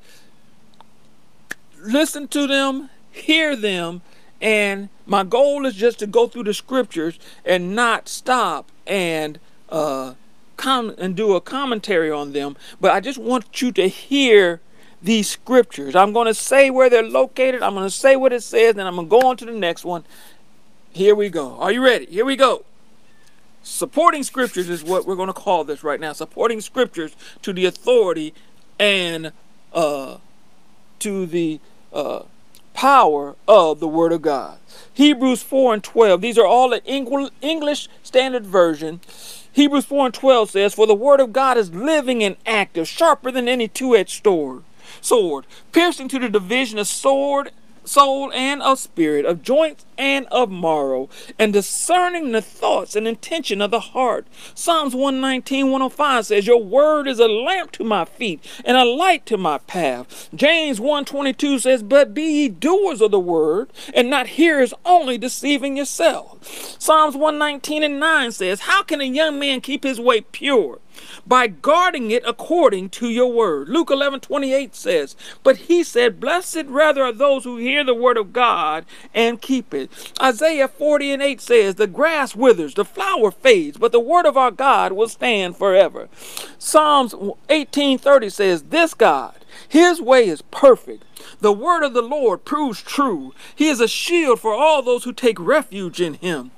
listen 1.82 2.28
to 2.28 2.46
them, 2.46 2.90
hear 3.10 3.56
them, 3.56 4.02
and 4.40 4.88
my 5.06 5.24
goal 5.24 5.66
is 5.66 5.74
just 5.74 5.98
to 5.98 6.06
go 6.06 6.26
through 6.26 6.44
the 6.44 6.54
scriptures 6.54 7.18
and 7.44 7.74
not 7.74 8.08
stop 8.08 8.70
and 8.86 9.38
uh, 9.68 10.14
come 10.56 10.94
and 10.98 11.16
do 11.16 11.34
a 11.34 11.40
commentary 11.40 12.10
on 12.10 12.32
them, 12.32 12.56
but 12.80 12.92
I 12.92 13.00
just 13.00 13.18
want 13.18 13.60
you 13.60 13.72
to 13.72 13.88
hear 13.88 14.60
these 15.02 15.30
scriptures. 15.30 15.96
I'm 15.96 16.12
going 16.12 16.26
to 16.26 16.34
say 16.34 16.70
where 16.70 16.90
they're 16.90 17.02
located. 17.02 17.62
I'm 17.62 17.74
going 17.74 17.86
to 17.86 17.90
say 17.90 18.16
what 18.16 18.32
it 18.32 18.42
says, 18.42 18.76
and 18.76 18.82
I'm 18.82 18.96
going 18.96 19.06
to 19.06 19.10
go 19.10 19.28
on 19.28 19.36
to 19.38 19.46
the 19.46 19.52
next 19.52 19.84
one. 19.84 20.04
Here 20.92 21.14
we 21.14 21.30
go. 21.30 21.56
Are 21.58 21.72
you 21.72 21.82
ready? 21.82 22.06
Here 22.06 22.24
we 22.24 22.36
go. 22.36 22.64
Supporting 23.62 24.22
scriptures 24.22 24.68
is 24.68 24.82
what 24.82 25.06
we're 25.06 25.16
going 25.16 25.28
to 25.28 25.32
call 25.32 25.64
this 25.64 25.82
right 25.82 26.00
now. 26.00 26.12
Supporting 26.12 26.60
scriptures 26.60 27.16
to 27.42 27.52
the 27.52 27.64
authority 27.64 28.34
and 28.78 29.32
uh, 29.72 30.18
to 30.98 31.26
the 31.26 31.60
uh, 31.92 32.22
power 32.74 33.36
of 33.46 33.80
the 33.80 33.88
Word 33.88 34.12
of 34.12 34.22
God. 34.22 34.58
Hebrews 34.92 35.42
4 35.42 35.74
and 35.74 35.84
12. 35.84 36.20
These 36.20 36.38
are 36.38 36.46
all 36.46 36.72
in 36.72 37.30
English 37.40 37.88
Standard 38.02 38.46
Version. 38.46 39.00
Hebrews 39.52 39.84
4 39.84 40.06
and 40.06 40.14
12 40.14 40.50
says, 40.50 40.74
For 40.74 40.86
the 40.86 40.94
Word 40.94 41.20
of 41.20 41.32
God 41.32 41.58
is 41.58 41.74
living 41.74 42.22
and 42.22 42.36
active, 42.46 42.88
sharper 42.88 43.30
than 43.30 43.48
any 43.48 43.68
two 43.68 43.96
edged 43.96 44.24
sword, 44.24 44.62
sword, 45.00 45.46
piercing 45.72 46.08
to 46.08 46.18
the 46.18 46.28
division 46.28 46.78
of 46.78 46.86
sword 46.86 47.50
soul 47.90 48.32
and 48.32 48.62
of 48.62 48.78
spirit, 48.78 49.24
of 49.24 49.42
joints 49.42 49.84
and 49.98 50.26
of 50.26 50.48
marrow, 50.50 51.08
and 51.38 51.52
discerning 51.52 52.30
the 52.30 52.40
thoughts 52.40 52.94
and 52.94 53.08
intention 53.08 53.60
of 53.60 53.72
the 53.72 53.80
heart. 53.80 54.26
Psalms 54.54 54.94
119, 54.94 55.70
105 55.70 56.26
says, 56.26 56.46
Your 56.46 56.62
word 56.62 57.08
is 57.08 57.18
a 57.18 57.26
lamp 57.26 57.72
to 57.72 57.84
my 57.84 58.04
feet 58.04 58.44
and 58.64 58.76
a 58.76 58.84
light 58.84 59.26
to 59.26 59.36
my 59.36 59.58
path. 59.58 60.28
James 60.34 60.78
122 60.78 61.58
says, 61.58 61.82
But 61.82 62.14
be 62.14 62.22
ye 62.22 62.48
doers 62.48 63.00
of 63.00 63.10
the 63.10 63.20
word, 63.20 63.72
and 63.92 64.08
not 64.08 64.28
hearers 64.28 64.72
only, 64.84 65.18
deceiving 65.18 65.76
yourselves. 65.76 66.76
Psalms 66.78 67.16
119 67.16 67.82
and 67.82 67.98
9 67.98 68.32
says, 68.32 68.60
How 68.60 68.84
can 68.84 69.00
a 69.00 69.04
young 69.04 69.38
man 69.38 69.60
keep 69.60 69.82
his 69.82 70.00
way 70.00 70.20
pure? 70.20 70.78
By 71.26 71.46
guarding 71.46 72.10
it 72.10 72.22
according 72.26 72.90
to 72.90 73.08
your 73.08 73.32
word. 73.32 73.68
Luke 73.68 73.90
11 73.90 74.20
28 74.20 74.74
says, 74.74 75.16
But 75.42 75.56
he 75.56 75.82
said, 75.84 76.20
Blessed 76.20 76.64
rather 76.66 77.02
are 77.04 77.12
those 77.12 77.44
who 77.44 77.56
hear 77.56 77.84
the 77.84 77.94
word 77.94 78.16
of 78.16 78.32
God 78.32 78.84
and 79.14 79.40
keep 79.40 79.74
it. 79.74 79.90
Isaiah 80.20 80.68
40 80.68 81.12
and 81.12 81.22
8 81.22 81.40
says, 81.40 81.74
The 81.74 81.86
grass 81.86 82.34
withers, 82.34 82.74
the 82.74 82.84
flower 82.84 83.30
fades, 83.30 83.76
but 83.76 83.92
the 83.92 84.00
word 84.00 84.26
of 84.26 84.36
our 84.36 84.50
God 84.50 84.92
will 84.92 85.08
stand 85.08 85.56
forever. 85.56 86.08
Psalms 86.58 87.14
18 87.48 87.98
30 87.98 88.30
says, 88.30 88.62
This 88.64 88.94
God, 88.94 89.34
his 89.68 90.00
way 90.00 90.26
is 90.28 90.42
perfect. 90.42 91.04
The 91.40 91.52
word 91.52 91.84
of 91.84 91.92
the 91.92 92.02
Lord 92.02 92.44
proves 92.44 92.82
true. 92.82 93.34
He 93.54 93.68
is 93.68 93.80
a 93.80 93.88
shield 93.88 94.40
for 94.40 94.54
all 94.54 94.82
those 94.82 95.04
who 95.04 95.12
take 95.12 95.38
refuge 95.38 96.00
in 96.00 96.14
him 96.14 96.50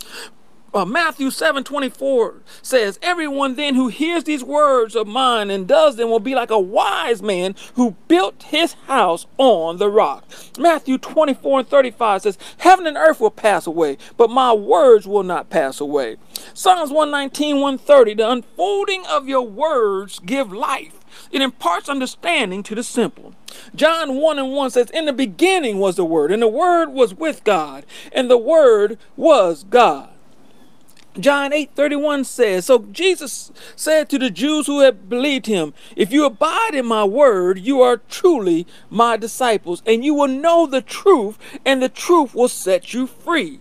uh, 0.74 0.84
Matthew 0.84 1.30
7 1.30 1.64
24 1.64 2.36
says, 2.62 2.98
Everyone 3.02 3.56
then 3.56 3.74
who 3.74 3.88
hears 3.88 4.24
these 4.24 4.42
words 4.42 4.96
of 4.96 5.06
mine 5.06 5.50
and 5.50 5.68
does 5.68 5.96
them 5.96 6.08
will 6.08 6.20
be 6.20 6.34
like 6.34 6.50
a 6.50 6.58
wise 6.58 7.22
man 7.22 7.54
who 7.74 7.96
built 8.08 8.44
his 8.44 8.72
house 8.86 9.26
on 9.38 9.76
the 9.76 9.90
rock. 9.90 10.24
Matthew 10.58 10.98
24 10.98 11.60
and 11.60 11.68
35 11.68 12.22
says, 12.22 12.38
Heaven 12.58 12.86
and 12.86 12.96
earth 12.96 13.20
will 13.20 13.30
pass 13.30 13.66
away, 13.66 13.98
but 14.16 14.30
my 14.30 14.52
words 14.52 15.06
will 15.06 15.22
not 15.22 15.50
pass 15.50 15.80
away. 15.80 16.16
Psalms 16.54 16.90
119 16.90 17.56
130, 17.56 18.14
The 18.14 18.30
unfolding 18.30 19.04
of 19.06 19.28
your 19.28 19.46
words 19.46 20.18
give 20.20 20.52
life. 20.52 20.98
It 21.30 21.42
imparts 21.42 21.88
understanding 21.88 22.62
to 22.64 22.74
the 22.74 22.82
simple. 22.82 23.34
John 23.74 24.16
1 24.16 24.38
and 24.38 24.52
1 24.52 24.70
says, 24.70 24.90
In 24.90 25.04
the 25.04 25.12
beginning 25.12 25.78
was 25.78 25.96
the 25.96 26.04
Word, 26.04 26.32
and 26.32 26.42
the 26.42 26.48
Word 26.48 26.88
was 26.88 27.14
with 27.14 27.44
God, 27.44 27.84
and 28.12 28.30
the 28.30 28.38
Word 28.38 28.98
was 29.16 29.64
God. 29.64 30.11
John 31.18 31.52
8 31.52 31.70
31 31.74 32.24
says, 32.24 32.66
So 32.66 32.78
Jesus 32.90 33.52
said 33.76 34.08
to 34.08 34.18
the 34.18 34.30
Jews 34.30 34.66
who 34.66 34.80
had 34.80 35.08
believed 35.08 35.46
him, 35.46 35.74
If 35.94 36.10
you 36.10 36.24
abide 36.24 36.74
in 36.74 36.86
my 36.86 37.04
word, 37.04 37.58
you 37.58 37.82
are 37.82 37.98
truly 37.98 38.66
my 38.88 39.16
disciples, 39.16 39.82
and 39.84 40.04
you 40.04 40.14
will 40.14 40.28
know 40.28 40.66
the 40.66 40.80
truth, 40.80 41.38
and 41.64 41.82
the 41.82 41.88
truth 41.88 42.34
will 42.34 42.48
set 42.48 42.94
you 42.94 43.06
free. 43.06 43.60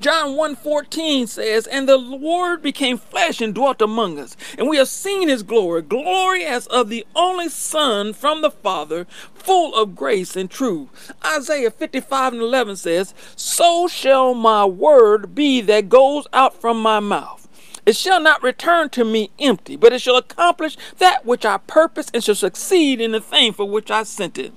John 0.00 0.36
1:14 0.36 1.26
says, 1.26 1.66
"And 1.66 1.88
the 1.88 1.96
Lord 1.96 2.62
became 2.62 2.98
flesh 2.98 3.40
and 3.40 3.54
dwelt 3.54 3.82
among 3.82 4.18
us, 4.18 4.36
and 4.56 4.68
we 4.68 4.76
have 4.76 4.88
seen 4.88 5.28
his 5.28 5.42
glory, 5.42 5.82
glory 5.82 6.44
as 6.44 6.66
of 6.68 6.88
the 6.88 7.06
only 7.14 7.48
Son 7.48 8.12
from 8.12 8.40
the 8.40 8.50
Father, 8.50 9.06
full 9.34 9.74
of 9.74 9.96
grace 9.96 10.36
and 10.36 10.50
truth." 10.50 11.12
Isaiah 11.24 11.70
55 11.70 12.32
and 12.32 12.42
11 12.42 12.76
says, 12.76 13.14
"So 13.36 13.88
shall 13.88 14.34
my 14.34 14.64
word 14.64 15.34
be 15.34 15.60
that 15.62 15.88
goes 15.88 16.26
out 16.32 16.60
from 16.60 16.80
my 16.80 17.00
mouth." 17.00 17.48
It 17.86 17.96
shall 17.96 18.20
not 18.20 18.42
return 18.42 18.90
to 18.90 19.04
me 19.04 19.30
empty, 19.38 19.74
but 19.74 19.94
it 19.94 20.02
shall 20.02 20.16
accomplish 20.16 20.76
that 20.98 21.24
which 21.24 21.46
I 21.46 21.56
purpose 21.56 22.08
and 22.12 22.22
shall 22.22 22.34
succeed 22.34 23.00
in 23.00 23.12
the 23.12 23.20
thing 23.20 23.54
for 23.54 23.64
which 23.64 23.90
I 23.90 24.02
sent 24.02 24.36
it. 24.36 24.52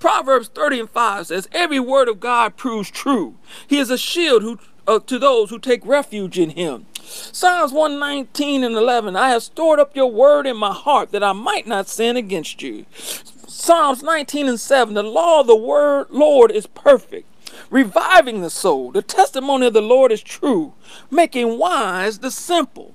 Proverbs 0.00 0.48
30 0.48 0.80
and 0.80 0.90
5 0.90 1.26
says, 1.26 1.48
Every 1.52 1.80
word 1.80 2.08
of 2.08 2.20
God 2.20 2.56
proves 2.56 2.90
true. 2.90 3.34
He 3.66 3.78
is 3.78 3.90
a 3.90 3.98
shield 3.98 4.42
who, 4.42 4.58
uh, 4.86 5.00
to 5.00 5.18
those 5.18 5.50
who 5.50 5.58
take 5.58 5.84
refuge 5.84 6.38
in 6.38 6.50
him. 6.50 6.86
Psalms 7.02 7.72
119 7.72 8.62
and 8.64 8.74
11, 8.74 9.16
I 9.16 9.30
have 9.30 9.42
stored 9.42 9.80
up 9.80 9.96
your 9.96 10.10
word 10.10 10.46
in 10.46 10.56
my 10.56 10.72
heart 10.72 11.10
that 11.12 11.24
I 11.24 11.32
might 11.32 11.66
not 11.66 11.88
sin 11.88 12.16
against 12.16 12.62
you. 12.62 12.84
Psalms 12.94 14.02
19 14.02 14.48
and 14.48 14.60
7, 14.60 14.94
the 14.94 15.02
law 15.02 15.40
of 15.40 15.46
the 15.46 15.56
word 15.56 16.08
Lord 16.10 16.50
is 16.50 16.66
perfect, 16.66 17.26
reviving 17.70 18.42
the 18.42 18.50
soul. 18.50 18.92
The 18.92 19.02
testimony 19.02 19.66
of 19.66 19.72
the 19.72 19.80
Lord 19.80 20.12
is 20.12 20.22
true, 20.22 20.74
making 21.10 21.58
wise 21.58 22.18
the 22.18 22.30
simple. 22.30 22.94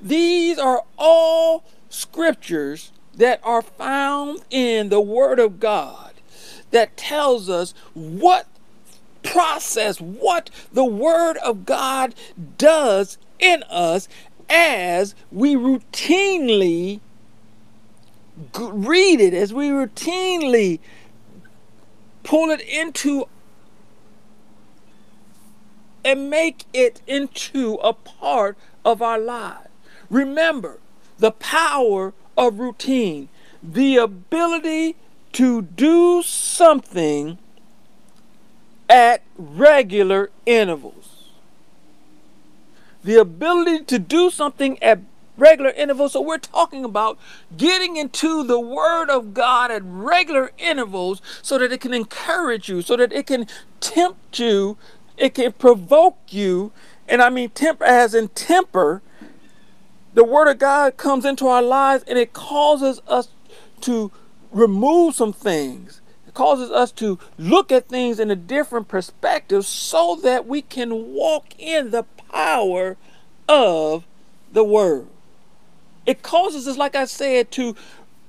These 0.00 0.58
are 0.58 0.84
all 0.96 1.64
scriptures 1.88 2.92
that 3.14 3.40
are 3.42 3.62
found 3.62 4.40
in 4.50 4.88
the 4.88 5.00
word 5.00 5.38
of 5.38 5.60
God 5.60 6.10
that 6.70 6.96
tells 6.96 7.48
us 7.48 7.74
what 7.94 8.46
process, 9.22 10.00
what 10.00 10.50
the 10.72 10.84
Word 10.84 11.36
of 11.38 11.66
God 11.66 12.14
does 12.58 13.18
in 13.38 13.62
us 13.64 14.08
as 14.48 15.14
we 15.30 15.54
routinely 15.54 17.00
read 18.58 19.20
it, 19.20 19.34
as 19.34 19.52
we 19.52 19.68
routinely 19.68 20.80
pull 22.22 22.50
it 22.50 22.60
into 22.60 23.28
and 26.04 26.30
make 26.30 26.64
it 26.72 27.02
into 27.06 27.74
a 27.74 27.92
part 27.92 28.56
of 28.84 29.02
our 29.02 29.18
lives. 29.18 29.68
Remember 30.08 30.78
the 31.18 31.30
power 31.30 32.14
of 32.36 32.58
routine, 32.58 33.28
the 33.62 33.96
ability 33.96 34.96
to 35.32 35.62
do 35.62 36.22
something 36.22 37.38
at 38.88 39.22
regular 39.36 40.30
intervals. 40.44 41.30
The 43.04 43.16
ability 43.16 43.84
to 43.84 43.98
do 43.98 44.30
something 44.30 44.82
at 44.82 45.00
regular 45.38 45.70
intervals. 45.70 46.12
So 46.12 46.20
we're 46.20 46.38
talking 46.38 46.84
about 46.84 47.18
getting 47.56 47.96
into 47.96 48.44
the 48.44 48.60
Word 48.60 49.08
of 49.08 49.32
God 49.32 49.70
at 49.70 49.82
regular 49.84 50.52
intervals 50.58 51.22
so 51.40 51.58
that 51.58 51.72
it 51.72 51.80
can 51.80 51.94
encourage 51.94 52.68
you, 52.68 52.82
so 52.82 52.96
that 52.96 53.12
it 53.12 53.26
can 53.26 53.46
tempt 53.80 54.38
you, 54.38 54.76
it 55.16 55.34
can 55.34 55.52
provoke 55.52 56.18
you. 56.28 56.72
And 57.08 57.22
I 57.22 57.30
mean, 57.30 57.50
temper 57.50 57.84
as 57.84 58.14
in 58.14 58.28
temper. 58.28 59.02
The 60.12 60.24
Word 60.24 60.48
of 60.48 60.58
God 60.58 60.96
comes 60.96 61.24
into 61.24 61.46
our 61.46 61.62
lives 61.62 62.04
and 62.06 62.18
it 62.18 62.32
causes 62.32 63.00
us 63.06 63.28
to 63.82 64.10
remove 64.50 65.14
some 65.14 65.32
things. 65.32 66.00
It 66.26 66.34
causes 66.34 66.70
us 66.70 66.92
to 66.92 67.18
look 67.38 67.72
at 67.72 67.88
things 67.88 68.20
in 68.20 68.30
a 68.30 68.36
different 68.36 68.88
perspective 68.88 69.66
so 69.66 70.16
that 70.22 70.46
we 70.46 70.62
can 70.62 71.12
walk 71.12 71.54
in 71.58 71.90
the 71.90 72.04
power 72.32 72.96
of 73.48 74.04
the 74.52 74.64
Word. 74.64 75.06
It 76.06 76.22
causes 76.22 76.66
us, 76.66 76.76
like 76.76 76.94
I 76.94 77.04
said, 77.04 77.50
to 77.52 77.74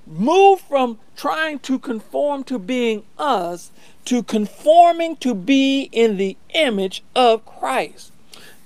move 0.07 0.61
from 0.61 0.99
trying 1.15 1.59
to 1.59 1.79
conform 1.79 2.43
to 2.45 2.57
being 2.59 3.03
us 3.17 3.71
to 4.05 4.23
conforming 4.23 5.15
to 5.17 5.33
be 5.33 5.83
in 5.91 6.17
the 6.17 6.37
image 6.53 7.03
of 7.15 7.45
Christ. 7.45 8.11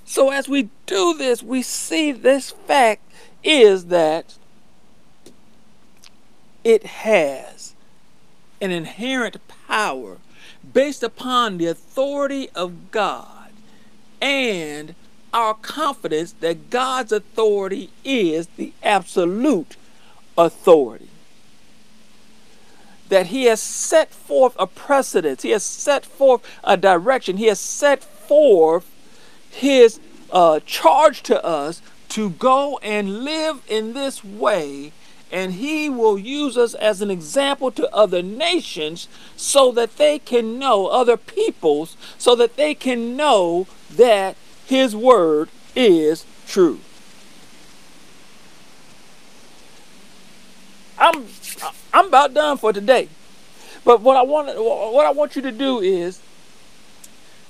So, 0.04 0.30
as 0.30 0.48
we 0.48 0.70
do 0.86 1.14
this, 1.14 1.42
we 1.42 1.62
see 1.62 2.12
this 2.12 2.50
fact 2.50 3.02
is 3.42 3.86
that 3.86 4.35
it 6.66 6.82
has 6.84 7.74
an 8.60 8.72
inherent 8.72 9.36
power 9.68 10.16
based 10.72 11.04
upon 11.04 11.58
the 11.58 11.66
authority 11.66 12.50
of 12.56 12.90
God 12.90 13.52
and 14.20 14.96
our 15.32 15.54
confidence 15.54 16.32
that 16.40 16.68
God's 16.68 17.12
authority 17.12 17.90
is 18.04 18.48
the 18.56 18.72
absolute 18.82 19.76
authority. 20.36 21.08
That 23.10 23.26
He 23.26 23.44
has 23.44 23.62
set 23.62 24.10
forth 24.10 24.56
a 24.58 24.66
precedence, 24.66 25.42
He 25.42 25.50
has 25.50 25.62
set 25.62 26.04
forth 26.04 26.42
a 26.64 26.76
direction, 26.76 27.36
He 27.36 27.46
has 27.46 27.60
set 27.60 28.02
forth 28.02 28.90
His 29.52 30.00
uh, 30.32 30.58
charge 30.66 31.22
to 31.24 31.44
us 31.44 31.80
to 32.08 32.30
go 32.30 32.80
and 32.82 33.22
live 33.22 33.62
in 33.68 33.92
this 33.92 34.24
way 34.24 34.90
and 35.30 35.54
he 35.54 35.88
will 35.88 36.18
use 36.18 36.56
us 36.56 36.74
as 36.74 37.02
an 37.02 37.10
example 37.10 37.70
to 37.72 37.92
other 37.94 38.22
nations 38.22 39.08
so 39.36 39.72
that 39.72 39.96
they 39.96 40.18
can 40.18 40.58
know 40.58 40.86
other 40.86 41.16
peoples 41.16 41.96
so 42.16 42.36
that 42.36 42.56
they 42.56 42.74
can 42.74 43.16
know 43.16 43.66
that 43.90 44.36
his 44.66 44.94
word 44.94 45.48
is 45.74 46.24
true. 46.46 46.80
I'm 50.98 51.26
i'm 51.92 52.06
about 52.08 52.32
done 52.32 52.56
for 52.56 52.72
today. 52.72 53.08
But 53.84 54.00
what 54.00 54.16
i 54.16 54.22
want 54.22 54.48
what 54.56 55.06
i 55.06 55.10
want 55.10 55.36
you 55.36 55.42
to 55.42 55.52
do 55.52 55.80
is 55.80 56.20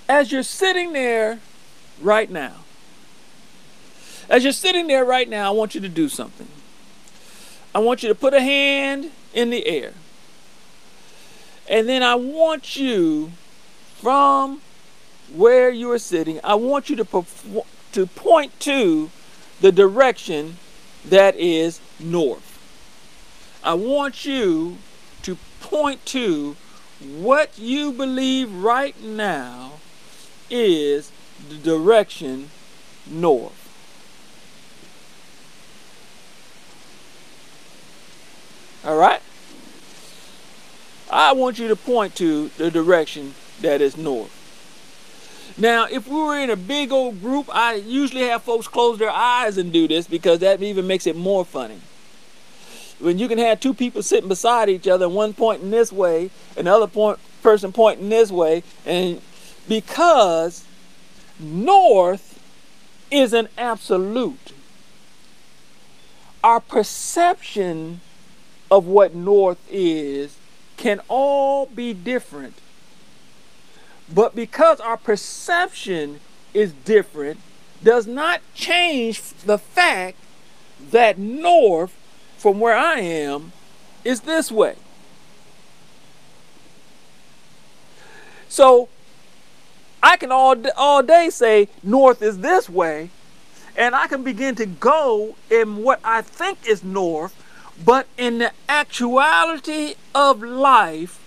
as 0.09 0.33
you're 0.33 0.43
sitting 0.43 0.93
there 0.93 1.41
right 2.01 2.31
now 2.31 2.65
as 4.29 4.43
you're 4.43 4.53
sitting 4.53 4.87
there 4.87 5.05
right 5.05 5.29
now 5.29 5.49
i 5.49 5.55
want 5.55 5.75
you 5.75 5.81
to 5.81 5.89
do 5.89 6.09
something 6.09 6.49
I 7.77 7.79
want 7.79 8.03
you 8.03 8.09
to 8.09 8.15
put 8.15 8.33
a 8.33 8.41
hand 8.41 9.11
in 9.35 9.51
the 9.51 9.67
air. 9.67 9.93
And 11.69 11.87
then 11.87 12.03
I 12.03 12.15
want 12.15 12.75
you 12.75 13.33
from 13.97 14.63
where 15.31 15.69
you 15.69 15.91
are 15.91 15.99
sitting, 15.99 16.41
I 16.43 16.55
want 16.55 16.89
you 16.89 16.97
to 16.97 17.05
perform, 17.05 17.67
to 17.93 18.07
point 18.07 18.59
to 18.61 19.11
the 19.61 19.73
direction 19.73 20.57
that 21.05 21.37
is 21.37 21.83
north. 22.01 22.59
I 23.63 23.75
want 23.75 24.25
you 24.25 24.79
to 25.25 25.37
point 25.61 26.07
to 26.07 26.57
what 27.01 27.59
you 27.59 27.93
believe 27.93 28.51
right 28.55 28.99
now 29.03 29.73
is 30.49 31.13
the 31.51 31.57
direction 31.57 32.49
north. 33.07 33.66
All 38.87 38.97
right? 38.97 39.21
I 41.11 41.33
want 41.33 41.59
you 41.59 41.67
to 41.69 41.77
point 41.77 42.15
to 42.17 42.49
the 42.57 42.71
direction 42.71 43.35
that 43.61 43.81
is 43.81 43.97
north. 43.97 44.33
Now, 45.59 45.87
if 45.87 46.07
we 46.07 46.15
were 46.15 46.39
in 46.39 46.51
a 46.51 46.57
big 46.57 46.93
old 46.93 47.21
group, 47.21 47.49
I 47.53 47.75
usually 47.75 48.23
have 48.23 48.43
folks 48.43 48.69
close 48.69 48.99
their 48.99 49.11
eyes 49.11 49.59
and 49.59 49.73
do 49.73 49.89
this 49.89 50.07
because 50.07 50.39
that 50.41 50.63
even 50.63 50.87
makes 50.87 51.07
it 51.07 51.17
more 51.17 51.45
funny. 51.45 51.81
When 53.01 53.19
you 53.19 53.27
can 53.27 53.39
have 53.39 53.61
two 53.61 53.75
people 53.75 54.03
sitting 54.03 54.29
beside 54.29 54.69
each 54.69 54.87
other, 54.87 55.09
one 55.09 55.35
pointing 55.35 55.71
this 55.71 55.91
way, 55.93 56.31
another 56.57 56.87
point, 56.87 57.19
person 57.43 57.73
pointing 57.73 58.09
this 58.09 58.31
way, 58.31 58.63
and 58.85 59.21
because 59.69 60.65
north 61.41 62.41
is 63.11 63.33
an 63.33 63.49
absolute, 63.59 64.53
our 66.45 66.61
perception 66.61 68.01
of 68.71 68.87
what 68.87 69.15
north 69.15 69.59
is 69.71 70.37
can 70.77 71.01
all 71.09 71.67
be 71.67 71.93
different. 71.95 72.55
But 74.13 74.35
because 74.35 74.81
our 74.81 74.97
perception 74.97 76.21
is 76.55 76.73
different, 76.73 77.41
does 77.83 78.07
not 78.07 78.41
change 78.55 79.21
the 79.45 79.59
fact 79.59 80.19
that 80.91 81.19
north 81.19 81.95
from 82.37 82.61
where 82.61 82.77
I 82.77 83.01
am 83.01 83.53
is 84.05 84.21
this 84.23 84.53
way. 84.53 84.77
So 88.49 88.89
I 90.03 90.17
can 90.17 90.31
all, 90.31 90.55
all 90.77 91.03
day 91.03 91.31
say 91.31 91.69
north 91.83 92.23
is 92.23 92.39
this 92.39 92.69
way, 92.69 93.11
and 93.77 93.95
I 93.95 94.07
can 94.07 94.23
begin 94.23 94.55
to 94.57 94.67
go 94.67 95.37
in 95.51 95.79
what 95.79 96.01
I 96.05 96.23
think 96.23 96.67
is 96.67 96.85
north 96.85 97.35
but 97.85 98.07
in 98.17 98.39
the 98.39 98.53
actuality 98.69 99.95
of 100.15 100.43
life, 100.43 101.21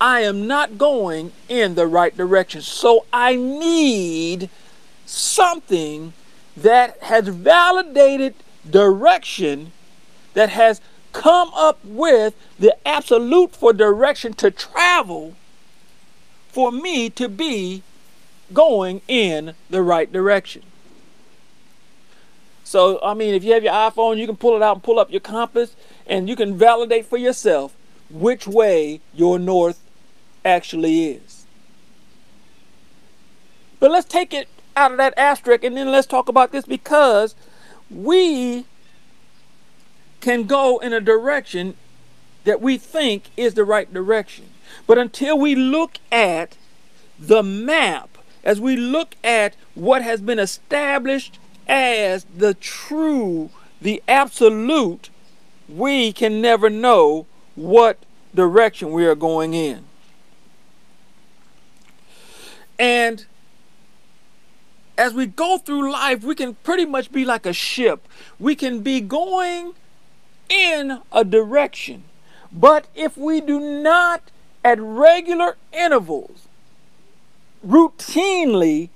I 0.00 0.20
am 0.20 0.46
not 0.46 0.78
going 0.78 1.32
in 1.48 1.74
the 1.74 1.86
right 1.86 2.16
direction. 2.16 2.60
So 2.60 3.06
I 3.12 3.36
need 3.36 4.50
something 5.06 6.12
that 6.56 7.02
has 7.04 7.28
validated 7.28 8.34
direction, 8.68 9.72
that 10.34 10.50
has 10.50 10.80
come 11.12 11.50
up 11.54 11.78
with 11.84 12.34
the 12.58 12.76
absolute 12.86 13.52
for 13.52 13.72
direction 13.72 14.34
to 14.34 14.50
travel 14.50 15.34
for 16.48 16.70
me 16.72 17.08
to 17.10 17.28
be 17.28 17.82
going 18.52 19.00
in 19.08 19.54
the 19.70 19.82
right 19.82 20.12
direction. 20.12 20.62
So, 22.66 22.98
I 23.00 23.14
mean, 23.14 23.32
if 23.32 23.44
you 23.44 23.52
have 23.52 23.62
your 23.62 23.72
iPhone, 23.72 24.18
you 24.18 24.26
can 24.26 24.36
pull 24.36 24.56
it 24.56 24.62
out 24.62 24.74
and 24.74 24.82
pull 24.82 24.98
up 24.98 25.12
your 25.12 25.20
compass 25.20 25.76
and 26.04 26.28
you 26.28 26.34
can 26.34 26.58
validate 26.58 27.06
for 27.06 27.16
yourself 27.16 27.76
which 28.10 28.48
way 28.48 29.00
your 29.14 29.38
north 29.38 29.80
actually 30.44 31.10
is. 31.10 31.46
But 33.78 33.92
let's 33.92 34.08
take 34.08 34.34
it 34.34 34.48
out 34.76 34.90
of 34.90 34.96
that 34.96 35.14
asterisk 35.16 35.62
and 35.62 35.76
then 35.76 35.92
let's 35.92 36.08
talk 36.08 36.28
about 36.28 36.50
this 36.50 36.64
because 36.64 37.36
we 37.88 38.64
can 40.20 40.42
go 40.42 40.78
in 40.78 40.92
a 40.92 41.00
direction 41.00 41.76
that 42.42 42.60
we 42.60 42.78
think 42.78 43.30
is 43.36 43.54
the 43.54 43.64
right 43.64 43.94
direction. 43.94 44.46
But 44.88 44.98
until 44.98 45.38
we 45.38 45.54
look 45.54 45.98
at 46.10 46.56
the 47.16 47.44
map, 47.44 48.18
as 48.42 48.60
we 48.60 48.76
look 48.76 49.14
at 49.22 49.54
what 49.76 50.02
has 50.02 50.20
been 50.20 50.40
established 50.40 51.38
as 51.66 52.24
the 52.36 52.54
true, 52.54 53.50
the 53.80 54.02
absolute, 54.08 55.10
we 55.68 56.12
can 56.12 56.40
never 56.40 56.70
know 56.70 57.26
what 57.54 57.98
direction 58.34 58.92
we 58.92 59.06
are 59.06 59.14
going 59.14 59.54
in. 59.54 59.84
And 62.78 63.26
as 64.98 65.14
we 65.14 65.26
go 65.26 65.58
through 65.58 65.90
life, 65.90 66.22
we 66.22 66.34
can 66.34 66.54
pretty 66.56 66.84
much 66.84 67.10
be 67.12 67.24
like 67.24 67.46
a 67.46 67.52
ship. 67.52 68.06
We 68.38 68.54
can 68.54 68.80
be 68.80 69.00
going 69.00 69.74
in 70.48 71.00
a 71.12 71.24
direction. 71.24 72.04
But 72.52 72.86
if 72.94 73.16
we 73.16 73.40
do 73.40 73.60
not, 73.60 74.22
at 74.64 74.80
regular 74.80 75.56
intervals, 75.72 76.48
routinely 77.66 78.88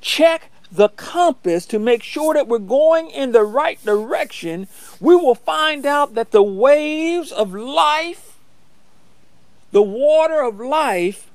check 0.00 0.50
the 0.72 0.88
compass 0.90 1.66
to 1.66 1.78
make 1.78 2.02
sure 2.02 2.34
that 2.34 2.46
we're 2.46 2.58
going 2.58 3.10
in 3.10 3.32
the 3.32 3.42
right 3.42 3.82
direction, 3.84 4.68
we 5.00 5.16
will 5.16 5.34
find 5.34 5.84
out 5.84 6.14
that 6.14 6.30
the 6.30 6.42
waves 6.42 7.32
of 7.32 7.52
life, 7.52 8.38
the 9.72 9.82
water 9.82 10.42
of 10.42 10.60
life, 10.60 11.30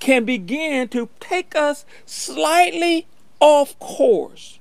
can 0.00 0.24
begin 0.24 0.88
to 0.88 1.08
take 1.20 1.54
us 1.54 1.84
slightly 2.06 3.06
off 3.40 3.78
course. 3.78 4.58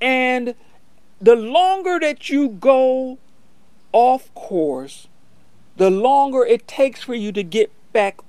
And 0.00 0.54
the 1.20 1.36
longer 1.36 1.98
that 2.00 2.30
you 2.30 2.48
go 2.48 3.18
off 3.92 4.32
course, 4.34 5.08
the 5.76 5.90
longer 5.90 6.44
it 6.44 6.66
takes 6.68 7.02
for 7.02 7.14
you 7.14 7.32
to 7.32 7.42
get 7.42 7.70
back 7.92 8.20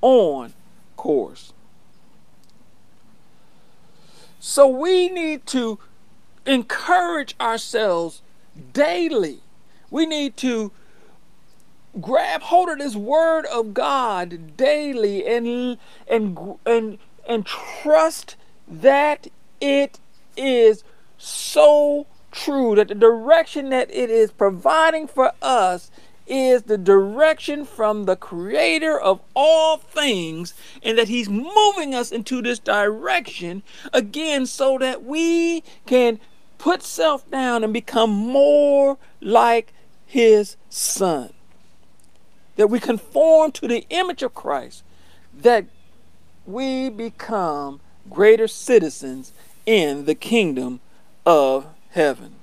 on 0.00 0.52
course. 0.96 1.51
So 4.44 4.66
we 4.66 5.08
need 5.08 5.46
to 5.46 5.78
encourage 6.46 7.36
ourselves 7.40 8.22
daily. 8.72 9.38
We 9.88 10.04
need 10.04 10.36
to 10.38 10.72
grab 12.00 12.42
hold 12.42 12.68
of 12.68 12.78
this 12.78 12.96
word 12.96 13.46
of 13.46 13.72
God 13.72 14.56
daily 14.56 15.24
and 15.24 15.78
and 16.08 16.56
and 16.66 16.98
and 17.28 17.46
trust 17.46 18.34
that 18.66 19.28
it 19.60 20.00
is 20.36 20.82
so 21.18 22.08
true 22.32 22.74
that 22.74 22.88
the 22.88 22.96
direction 22.96 23.68
that 23.68 23.94
it 23.94 24.10
is 24.10 24.32
providing 24.32 25.06
for 25.06 25.30
us 25.40 25.88
is 26.26 26.62
the 26.62 26.78
direction 26.78 27.64
from 27.64 28.04
the 28.04 28.16
creator 28.16 28.98
of 28.98 29.20
all 29.34 29.76
things, 29.76 30.54
and 30.82 30.96
that 30.98 31.08
he's 31.08 31.28
moving 31.28 31.94
us 31.94 32.12
into 32.12 32.42
this 32.42 32.58
direction 32.58 33.62
again 33.92 34.46
so 34.46 34.78
that 34.78 35.04
we 35.04 35.62
can 35.86 36.18
put 36.58 36.82
self 36.82 37.28
down 37.30 37.64
and 37.64 37.72
become 37.72 38.10
more 38.10 38.98
like 39.20 39.72
his 40.06 40.56
son. 40.70 41.32
That 42.56 42.68
we 42.68 42.78
conform 42.78 43.52
to 43.52 43.66
the 43.66 43.84
image 43.90 44.22
of 44.22 44.34
Christ, 44.34 44.84
that 45.34 45.64
we 46.46 46.88
become 46.88 47.80
greater 48.10 48.46
citizens 48.46 49.32
in 49.64 50.04
the 50.04 50.14
kingdom 50.14 50.80
of 51.24 51.66
heaven. 51.90 52.34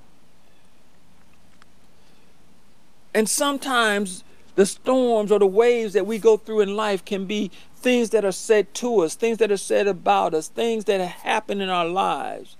And 3.13 3.29
sometimes 3.29 4.23
the 4.55 4.65
storms 4.65 5.31
or 5.31 5.39
the 5.39 5.47
waves 5.47 5.93
that 5.93 6.05
we 6.05 6.19
go 6.19 6.37
through 6.37 6.61
in 6.61 6.75
life 6.75 7.03
can 7.05 7.25
be 7.25 7.51
things 7.75 8.09
that 8.09 8.25
are 8.25 8.31
said 8.31 8.73
to 8.75 8.99
us, 8.99 9.15
things 9.15 9.37
that 9.37 9.51
are 9.51 9.57
said 9.57 9.87
about 9.87 10.33
us, 10.33 10.47
things 10.49 10.85
that 10.85 10.99
happen 11.01 11.61
in 11.61 11.69
our 11.69 11.87
lives. 11.87 12.57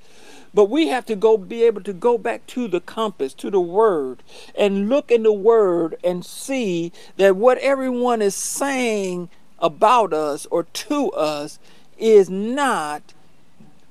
But 0.54 0.66
we 0.66 0.88
have 0.88 1.06
to 1.08 1.16
go 1.16 1.38
be 1.38 1.64
able 1.64 1.84
to 1.84 1.94
go 1.94 2.18
back 2.18 2.48
to 2.48 2.68
the 2.68 2.82
compass, 2.82 3.34
to 3.36 3.52
the 3.52 3.60
word, 3.60 4.24
and 4.58 4.90
look 4.90 5.12
in 5.12 5.24
the 5.24 5.34
word 5.34 5.98
and 6.04 6.26
see 6.26 6.92
that 7.18 7.36
what 7.36 7.60
everyone 7.60 8.22
is 8.22 8.36
saying 8.36 9.30
about 9.60 10.14
us 10.14 10.48
or 10.50 10.64
to 10.64 11.12
us 11.12 11.60
is 11.98 12.30
not 12.30 13.14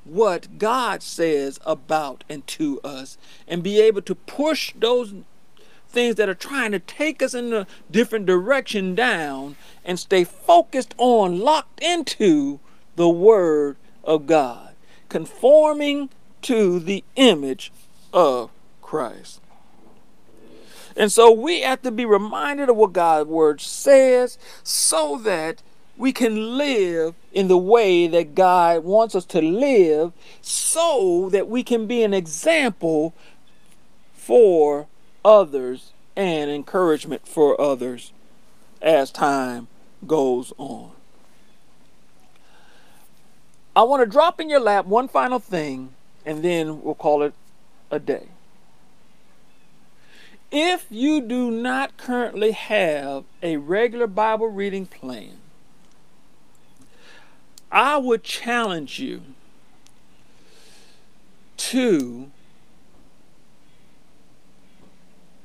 what 0.04 0.58
God 0.58 1.02
says 1.02 1.60
about 1.66 2.24
and 2.28 2.44
to 2.48 2.80
us 2.80 3.18
and 3.46 3.62
be 3.62 3.80
able 3.80 4.02
to 4.02 4.14
push 4.14 4.72
those 4.74 5.14
things 5.88 6.16
that 6.16 6.28
are 6.28 6.34
trying 6.34 6.72
to 6.72 6.78
take 6.78 7.22
us 7.22 7.34
in 7.34 7.52
a 7.52 7.66
different 7.90 8.26
direction 8.26 8.94
down 8.94 9.56
and 9.84 9.98
stay 9.98 10.24
focused 10.24 10.94
on, 10.98 11.38
locked 11.40 11.80
into 11.82 12.60
the 12.96 13.08
Word 13.08 13.76
of 14.04 14.26
God, 14.26 14.74
conforming 15.08 16.10
to 16.42 16.78
the 16.78 17.04
image 17.16 17.72
of 18.12 18.50
Christ. 18.82 19.40
And 20.96 21.12
so 21.12 21.30
we 21.30 21.60
have 21.60 21.82
to 21.82 21.90
be 21.90 22.04
reminded 22.04 22.68
of 22.68 22.76
what 22.76 22.92
God's 22.92 23.28
Word 23.28 23.60
says 23.60 24.36
so 24.62 25.16
that 25.18 25.62
we 25.96 26.12
can 26.12 26.56
live 26.56 27.14
in 27.32 27.48
the 27.48 27.58
way 27.58 28.06
that 28.06 28.34
God 28.34 28.84
wants 28.84 29.14
us 29.14 29.24
to 29.26 29.40
live 29.40 30.12
so 30.40 31.28
that 31.30 31.48
we 31.48 31.62
can 31.62 31.86
be 31.86 32.02
an 32.02 32.14
example 32.14 33.14
for 34.12 34.86
others 35.24 35.92
and 36.16 36.50
encouragement 36.50 37.26
for 37.26 37.60
others 37.60 38.12
as 38.80 39.10
time 39.10 39.68
goes 40.06 40.52
on. 40.58 40.92
I 43.74 43.82
want 43.82 44.02
to 44.02 44.06
drop 44.06 44.40
in 44.40 44.48
your 44.50 44.60
lap 44.60 44.86
one 44.86 45.08
final 45.08 45.38
thing 45.38 45.94
and 46.26 46.42
then 46.42 46.82
we'll 46.82 46.94
call 46.94 47.22
it 47.22 47.34
a 47.90 47.98
day. 47.98 48.28
If 50.50 50.86
you 50.90 51.20
do 51.20 51.50
not 51.50 51.96
currently 51.96 52.52
have 52.52 53.24
a 53.42 53.58
regular 53.58 54.06
Bible 54.06 54.48
reading 54.48 54.86
plan, 54.86 55.38
I 57.70 57.98
would 57.98 58.24
challenge 58.24 58.98
you 58.98 59.22
to 61.58 62.30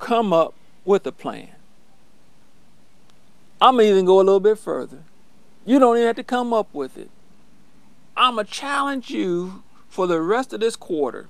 come 0.04 0.34
up 0.34 0.52
with 0.84 1.06
a 1.06 1.12
plan. 1.12 1.48
I'm 3.58 3.76
going 3.76 3.86
to 3.86 3.90
even 3.92 4.04
go 4.04 4.16
a 4.16 4.22
little 4.22 4.38
bit 4.38 4.58
further. 4.58 5.02
You 5.64 5.78
don't 5.78 5.96
even 5.96 6.06
have 6.06 6.16
to 6.16 6.22
come 6.22 6.52
up 6.52 6.68
with 6.74 6.98
it. 6.98 7.08
I'm 8.14 8.34
going 8.34 8.44
to 8.44 8.52
challenge 8.52 9.08
you 9.08 9.62
for 9.88 10.06
the 10.06 10.20
rest 10.20 10.52
of 10.52 10.60
this 10.60 10.76
quarter 10.76 11.28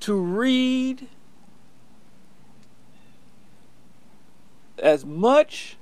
to 0.00 0.14
read 0.14 1.08
as 4.78 5.04
much 5.04 5.76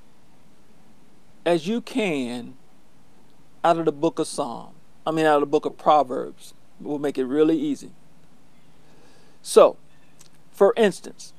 as 1.45 1.67
you 1.67 1.79
can 1.79 2.55
out 3.63 3.77
of 3.77 3.85
the 3.85 3.93
book 3.93 4.19
of 4.19 4.27
Psalm. 4.27 4.73
I 5.05 5.11
mean, 5.11 5.25
out 5.25 5.35
of 5.35 5.41
the 5.41 5.45
book 5.45 5.65
of 5.65 5.77
Proverbs. 5.77 6.53
We'll 6.81 6.99
make 6.99 7.17
it 7.17 7.25
really 7.25 7.57
easy. 7.57 7.91
So, 9.41 9.77
for 10.57 10.73
instance, 10.75 11.33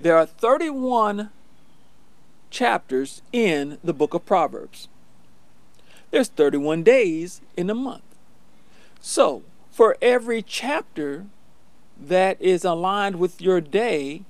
there 0.00 0.16
are 0.16 0.24
31 0.24 1.28
chapters 2.48 3.20
in 3.30 3.76
the 3.84 3.92
book 3.92 4.14
of 4.14 4.24
Proverbs. 4.24 4.88
There's 6.10 6.28
31 6.28 6.82
days 6.82 7.42
in 7.58 7.68
a 7.68 7.74
month. 7.74 8.16
So, 9.02 9.42
for 9.70 9.98
every 10.00 10.40
chapter 10.40 11.26
that 12.00 12.40
is 12.40 12.64
aligned 12.64 13.16
with 13.16 13.42
your 13.42 13.60
day, 13.60 14.22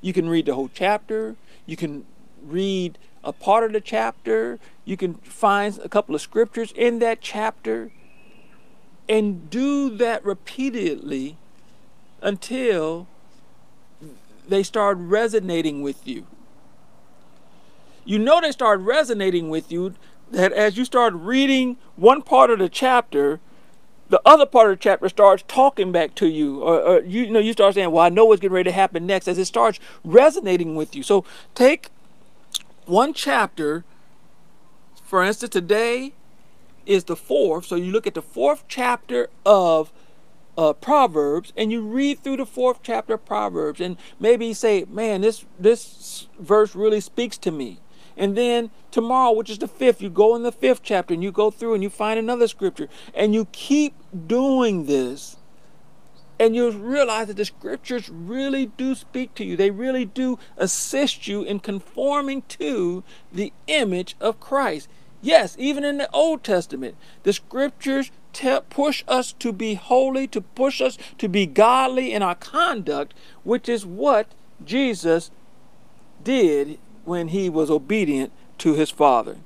you 0.00 0.14
can 0.14 0.30
read 0.30 0.46
the 0.46 0.54
whole 0.54 0.70
chapter, 0.72 1.36
you 1.66 1.76
can 1.76 2.06
read 2.42 2.96
a 3.22 3.34
part 3.34 3.64
of 3.64 3.74
the 3.74 3.82
chapter, 3.82 4.58
you 4.86 4.96
can 4.96 5.12
find 5.16 5.78
a 5.84 5.90
couple 5.90 6.14
of 6.14 6.22
scriptures 6.22 6.72
in 6.74 7.00
that 7.00 7.20
chapter, 7.20 7.90
and 9.10 9.50
do 9.50 9.94
that 9.94 10.24
repeatedly 10.24 11.36
until 12.22 13.06
they 14.48 14.62
start 14.62 14.96
resonating 14.98 15.82
with 15.82 16.06
you. 16.06 16.26
You 18.04 18.18
know 18.18 18.40
they 18.40 18.52
start 18.52 18.80
resonating 18.80 19.50
with 19.50 19.70
you 19.70 19.94
that 20.30 20.52
as 20.52 20.76
you 20.76 20.84
start 20.84 21.14
reading 21.14 21.76
one 21.96 22.22
part 22.22 22.50
of 22.50 22.58
the 22.58 22.68
chapter, 22.68 23.40
the 24.08 24.20
other 24.24 24.46
part 24.46 24.70
of 24.70 24.78
the 24.78 24.82
chapter 24.82 25.08
starts 25.08 25.44
talking 25.46 25.92
back 25.92 26.14
to 26.14 26.26
you, 26.26 26.62
or, 26.62 26.80
or 26.80 27.00
you, 27.02 27.24
you 27.24 27.30
know 27.30 27.38
you 27.38 27.52
start 27.52 27.74
saying, 27.74 27.90
"Well, 27.90 28.04
I 28.04 28.08
know 28.08 28.24
what's 28.24 28.40
getting 28.40 28.54
ready 28.54 28.70
to 28.70 28.74
happen 28.74 29.06
next." 29.06 29.28
As 29.28 29.38
it 29.38 29.44
starts 29.44 29.78
resonating 30.02 30.74
with 30.74 30.96
you, 30.96 31.02
so 31.02 31.24
take 31.54 31.88
one 32.86 33.12
chapter 33.12 33.84
for 35.08 35.24
instance, 35.24 35.48
today 35.48 36.12
is 36.84 37.04
the 37.04 37.16
fourth, 37.16 37.64
so 37.64 37.76
you 37.76 37.92
look 37.92 38.06
at 38.06 38.12
the 38.12 38.20
fourth 38.20 38.64
chapter 38.68 39.30
of 39.46 39.90
uh, 40.58 40.72
Proverbs 40.74 41.52
and 41.56 41.70
you 41.70 41.80
read 41.80 42.18
through 42.18 42.36
the 42.36 42.44
fourth 42.44 42.80
chapter 42.82 43.14
of 43.14 43.24
Proverbs, 43.24 43.80
and 43.80 43.96
maybe 44.18 44.52
say, 44.52 44.84
"Man, 44.88 45.22
this 45.22 45.46
this 45.58 46.26
verse 46.38 46.74
really 46.74 47.00
speaks 47.00 47.38
to 47.38 47.50
me." 47.50 47.80
And 48.16 48.36
then 48.36 48.70
tomorrow, 48.90 49.32
which 49.32 49.48
is 49.48 49.58
the 49.58 49.68
fifth, 49.68 50.02
you 50.02 50.10
go 50.10 50.34
in 50.34 50.42
the 50.42 50.50
fifth 50.50 50.82
chapter 50.82 51.14
and 51.14 51.22
you 51.22 51.30
go 51.30 51.52
through 51.52 51.74
and 51.74 51.82
you 51.84 51.88
find 51.88 52.18
another 52.18 52.48
scripture, 52.48 52.88
and 53.14 53.32
you 53.32 53.46
keep 53.52 53.94
doing 54.26 54.86
this 54.86 55.36
and 56.40 56.54
you 56.54 56.70
realize 56.70 57.26
that 57.26 57.36
the 57.36 57.44
scriptures 57.44 58.08
really 58.08 58.66
do 58.66 58.94
speak 58.94 59.34
to 59.34 59.44
you. 59.44 59.56
They 59.56 59.70
really 59.70 60.04
do 60.04 60.38
assist 60.56 61.26
you 61.26 61.42
in 61.42 61.58
conforming 61.58 62.42
to 62.42 63.02
the 63.32 63.52
image 63.66 64.16
of 64.20 64.38
Christ. 64.38 64.88
Yes, 65.20 65.56
even 65.58 65.84
in 65.84 65.98
the 65.98 66.10
Old 66.12 66.44
Testament, 66.44 66.96
the 67.24 67.32
scriptures 67.32 68.10
te- 68.32 68.60
push 68.70 69.02
us 69.08 69.32
to 69.32 69.52
be 69.52 69.74
holy, 69.74 70.26
to 70.28 70.40
push 70.40 70.80
us 70.80 70.96
to 71.18 71.28
be 71.28 71.44
godly 71.46 72.12
in 72.12 72.22
our 72.22 72.36
conduct, 72.36 73.14
which 73.42 73.68
is 73.68 73.84
what 73.84 74.28
Jesus 74.64 75.30
did 76.22 76.78
when 77.04 77.28
he 77.28 77.48
was 77.48 77.70
obedient 77.70 78.32
to 78.58 78.74
his 78.74 78.90
Father. 78.90 79.36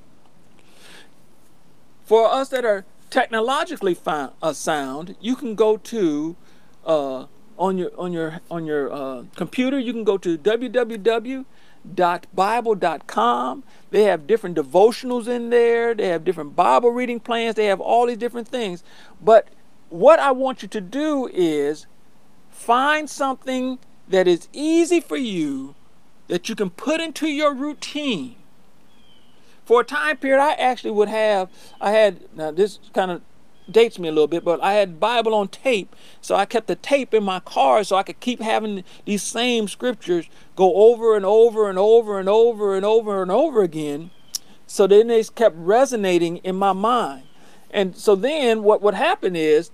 For 2.05 2.31
us 2.31 2.49
that 2.49 2.65
are 2.65 2.85
technologically 3.09 3.93
found, 3.93 4.33
uh, 4.41 4.53
sound, 4.53 5.15
you 5.21 5.35
can 5.35 5.55
go 5.55 5.77
to 5.77 6.35
uh, 6.85 7.25
on 7.57 7.77
your 7.77 7.91
on 7.97 8.11
your 8.11 8.41
on 8.51 8.65
your 8.65 8.91
uh, 8.91 9.23
computer. 9.35 9.79
You 9.79 9.93
can 9.93 10.03
go 10.03 10.17
to 10.17 10.37
www.bible.com. 11.87 13.63
They 13.91 14.03
have 14.03 14.27
different 14.27 14.57
devotionals 14.57 15.27
in 15.27 15.49
there. 15.49 15.93
They 15.93 16.07
have 16.07 16.23
different 16.23 16.55
Bible 16.55 16.91
reading 16.91 17.19
plans. 17.19 17.55
They 17.55 17.65
have 17.65 17.81
all 17.81 18.07
these 18.07 18.17
different 18.17 18.47
things. 18.47 18.83
But 19.21 19.47
what 19.89 20.19
I 20.19 20.31
want 20.31 20.61
you 20.61 20.67
to 20.69 20.81
do 20.81 21.29
is 21.33 21.85
find 22.49 23.09
something 23.09 23.79
that 24.07 24.27
is 24.27 24.47
easy 24.53 24.99
for 24.99 25.17
you 25.17 25.75
that 26.27 26.49
you 26.49 26.55
can 26.55 26.69
put 26.69 27.01
into 27.01 27.27
your 27.27 27.53
routine. 27.53 28.35
For 29.65 29.81
a 29.81 29.85
time 29.85 30.17
period, 30.17 30.41
I 30.41 30.53
actually 30.53 30.91
would 30.91 31.09
have, 31.09 31.49
I 31.79 31.91
had, 31.91 32.19
now 32.35 32.51
this 32.51 32.79
kind 32.93 33.11
of 33.11 33.21
dates 33.69 33.99
me 33.99 34.07
a 34.07 34.11
little 34.11 34.27
bit, 34.27 34.43
but 34.43 34.61
I 34.61 34.73
had 34.73 34.99
Bible 34.99 35.33
on 35.33 35.47
tape, 35.47 35.95
so 36.21 36.35
I 36.35 36.45
kept 36.45 36.67
the 36.67 36.75
tape 36.75 37.13
in 37.13 37.23
my 37.23 37.39
car 37.39 37.83
so 37.83 37.95
I 37.95 38.03
could 38.03 38.19
keep 38.19 38.41
having 38.41 38.83
these 39.05 39.23
same 39.23 39.67
scriptures 39.67 40.27
go 40.55 40.73
over 40.75 41.15
and 41.15 41.25
over 41.25 41.69
and 41.69 41.79
over 41.79 42.19
and 42.19 42.29
over 42.29 42.75
and 42.75 42.85
over 42.85 43.21
and 43.21 43.31
over 43.31 43.61
again. 43.63 44.11
So 44.67 44.87
then 44.87 45.07
they 45.07 45.23
kept 45.23 45.55
resonating 45.57 46.37
in 46.37 46.55
my 46.55 46.73
mind. 46.73 47.23
And 47.69 47.95
so 47.95 48.15
then 48.15 48.63
what 48.63 48.81
would 48.81 48.93
happen 48.93 49.35
is 49.35 49.71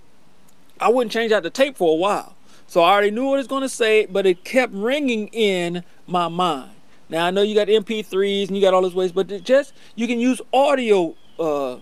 I 0.80 0.88
wouldn't 0.88 1.12
change 1.12 1.32
out 1.32 1.42
the 1.42 1.50
tape 1.50 1.76
for 1.76 1.92
a 1.92 1.96
while. 1.96 2.34
So 2.66 2.82
I 2.82 2.92
already 2.92 3.10
knew 3.10 3.26
what 3.26 3.34
it 3.34 3.38
was 3.38 3.46
going 3.46 3.62
to 3.62 3.68
say, 3.68 4.06
but 4.06 4.26
it 4.26 4.44
kept 4.44 4.72
ringing 4.72 5.28
in 5.28 5.84
my 6.06 6.28
mind. 6.28 6.70
Now 7.08 7.26
I 7.26 7.30
know 7.30 7.42
you 7.42 7.54
got 7.54 7.68
MP3s 7.68 8.46
and 8.46 8.56
you 8.56 8.62
got 8.62 8.72
all 8.72 8.82
those 8.82 8.94
ways, 8.94 9.12
but 9.12 9.42
just 9.42 9.72
you 9.96 10.06
can 10.06 10.20
use 10.20 10.40
audio 10.52 11.16
uh, 11.38 11.78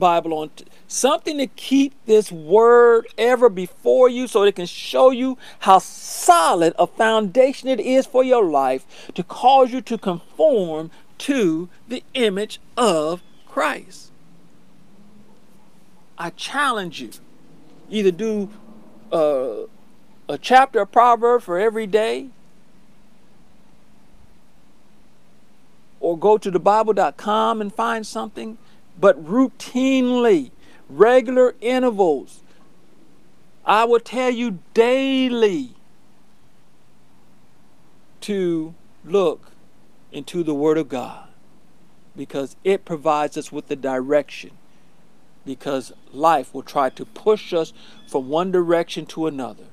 Bible 0.00 0.34
on 0.34 0.50
something 0.88 1.38
to 1.38 1.46
keep 1.46 1.94
this 2.06 2.32
word 2.32 3.06
ever 3.16 3.48
before 3.48 4.08
you 4.08 4.26
so 4.26 4.42
it 4.42 4.56
can 4.56 4.66
show 4.66 5.10
you 5.10 5.38
how 5.60 5.78
solid 5.78 6.74
a 6.78 6.86
foundation 6.88 7.68
it 7.68 7.78
is 7.78 8.06
for 8.06 8.24
your 8.24 8.44
life 8.44 9.12
to 9.14 9.22
cause 9.22 9.72
you 9.72 9.80
to 9.82 9.96
conform 9.96 10.90
to 11.18 11.68
the 11.86 12.02
image 12.14 12.58
of 12.76 13.22
Christ. 13.46 14.10
I 16.18 16.30
challenge 16.30 17.00
you 17.00 17.10
either 17.90 18.10
do 18.10 18.50
uh, 19.12 19.66
a 20.28 20.38
chapter 20.38 20.80
of 20.80 20.92
Proverbs 20.92 21.44
for 21.44 21.58
every 21.58 21.86
day 21.86 22.28
or 26.00 26.18
go 26.18 26.38
to 26.38 26.50
thebible.com 26.50 27.60
and 27.60 27.72
find 27.72 28.06
something 28.06 28.58
but 29.00 29.22
routinely, 29.24 30.50
regular 30.88 31.54
intervals, 31.60 32.42
I 33.64 33.84
will 33.84 34.00
tell 34.00 34.30
you 34.30 34.58
daily 34.74 35.74
to 38.22 38.74
look 39.04 39.52
into 40.12 40.42
the 40.42 40.54
Word 40.54 40.76
of 40.76 40.88
God 40.88 41.28
because 42.16 42.56
it 42.64 42.84
provides 42.84 43.36
us 43.36 43.50
with 43.50 43.68
the 43.68 43.76
direction. 43.76 44.50
Because 45.46 45.92
life 46.12 46.52
will 46.52 46.62
try 46.62 46.90
to 46.90 47.04
push 47.06 47.52
us 47.54 47.72
from 48.06 48.28
one 48.28 48.52
direction 48.52 49.06
to 49.06 49.26
another. 49.26 49.64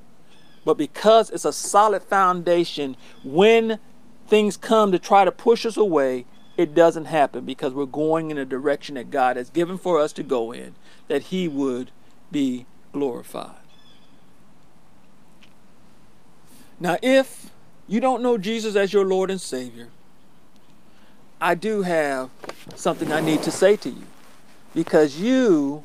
But 0.63 0.77
because 0.77 1.29
it's 1.29 1.45
a 1.45 1.51
solid 1.51 2.03
foundation, 2.03 2.95
when 3.23 3.79
things 4.27 4.55
come 4.55 4.91
to 4.91 4.99
try 4.99 5.25
to 5.25 5.31
push 5.31 5.65
us 5.65 5.75
away, 5.75 6.25
it 6.58 6.74
doesn't 6.74 7.06
happen 7.06 7.46
because 7.46 7.74
we're 7.74 7.86
going 7.86 8.32
in 8.32 8.38
a 8.38 8.46
direction 8.46 8.96
that 8.96 9.12
God 9.12 9.38
has 9.38 9.50
given 9.50 9.78
for 9.78 10.00
us 10.00 10.12
to 10.13 10.24
go 10.24 10.52
in, 10.52 10.76
that 11.08 11.24
He 11.24 11.48
would 11.48 11.91
be 12.32 12.65
glorified. 12.91 13.56
Now, 16.80 16.98
if 17.02 17.52
you 17.88 18.00
don't 18.00 18.22
know 18.22 18.38
Jesus 18.38 18.76
as 18.76 18.91
your 18.91 19.06
Lord 19.06 19.32
and 19.32 19.39
Savior, 19.39 19.88
I 21.39 21.54
do 21.56 21.84
have 21.84 22.30
something 22.76 23.12
I 23.12 23.22
need 23.22 23.43
to 23.43 23.52
say 23.52 23.76
to 23.78 23.89
you 23.89 24.04
because 24.74 25.20
you 25.20 25.84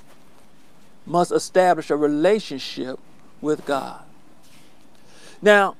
must 1.04 1.32
establish 1.32 1.90
a 1.90 1.96
relationship 1.96 2.98
with 3.40 3.64
God. 3.66 4.02
Now, 5.40 5.76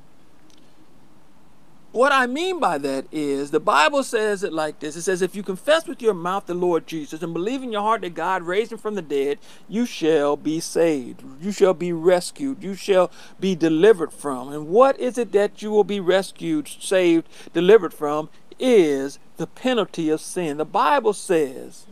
what 1.93 2.11
I 2.11 2.27
mean 2.27 2.59
by 2.59 2.79
that 2.79 3.07
is 3.13 3.51
the 3.51 3.61
Bible 3.61 4.03
says 4.03 4.43
it 4.43 4.53
like 4.53 4.81
this 4.81 4.97
it 4.97 5.03
says, 5.03 5.21
If 5.21 5.37
you 5.37 5.43
confess 5.43 5.87
with 5.87 6.01
your 6.01 6.15
mouth 6.15 6.47
the 6.47 6.55
Lord 6.55 6.87
Jesus 6.87 7.23
and 7.23 7.35
believe 7.35 7.63
in 7.63 7.71
your 7.71 7.83
heart 7.83 8.01
that 8.01 8.15
God 8.15 8.43
raised 8.43 8.73
him 8.73 8.79
from 8.79 8.95
the 8.95 9.03
dead, 9.03 9.39
you 9.69 9.85
shall 9.85 10.37
be 10.37 10.59
saved. 10.59 11.23
You 11.41 11.53
shall 11.53 11.75
be 11.75 11.93
rescued. 11.93 12.63
You 12.63 12.75
shall 12.75 13.11
be 13.39 13.55
delivered 13.55 14.13
from. 14.13 14.51
And 14.51 14.69
what 14.69 14.99
is 14.99 15.19
it 15.19 15.33
that 15.33 15.61
you 15.61 15.71
will 15.71 15.85
be 15.85 16.01
rescued, 16.01 16.69
saved, 16.69 17.29
delivered 17.53 17.93
from? 17.93 18.31
Is 18.59 19.19
the 19.37 19.47
penalty 19.47 20.09
of 20.09 20.21
sin. 20.21 20.57
The 20.57 20.65
Bible 20.65 21.13
says 21.13 21.87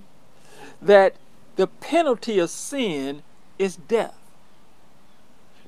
that 0.80 1.16
the 1.56 1.66
penalty 1.66 2.38
of 2.38 2.48
sin 2.48 3.22
is 3.58 3.76
death. 3.76 4.16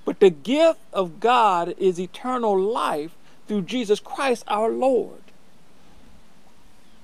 But 0.04 0.20
the 0.20 0.30
gift 0.30 0.80
of 0.92 1.20
God 1.20 1.74
is 1.76 2.00
eternal 2.00 2.58
life 2.58 3.16
through 3.46 3.62
Jesus 3.62 4.00
Christ 4.00 4.44
our 4.48 4.70
Lord. 4.70 5.20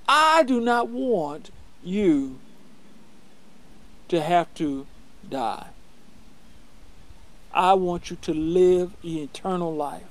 I 0.08 0.42
do 0.42 0.60
not 0.60 0.88
want 0.88 1.50
you 1.84 2.38
to 4.08 4.20
have 4.20 4.52
to 4.54 4.86
die. 5.28 5.68
I 7.52 7.74
want 7.74 8.10
you 8.10 8.16
to 8.22 8.34
live 8.34 8.92
eternal 9.04 9.74
life. 9.74 10.02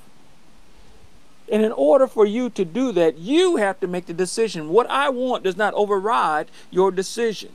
And 1.50 1.64
in 1.64 1.72
order 1.72 2.08
for 2.08 2.26
you 2.26 2.50
to 2.52 2.66
do 2.66 2.92
that, 2.92 3.18
you 3.18 3.56
have 3.56 3.80
to 3.80 3.88
make 3.88 4.06
the 4.06 4.14
decision. 4.14 4.70
What 4.70 4.90
I 4.90 5.10
want 5.10 5.44
does 5.44 5.56
not 5.56 5.74
override 5.76 6.52
your 6.72 6.92
decision. 6.92 7.52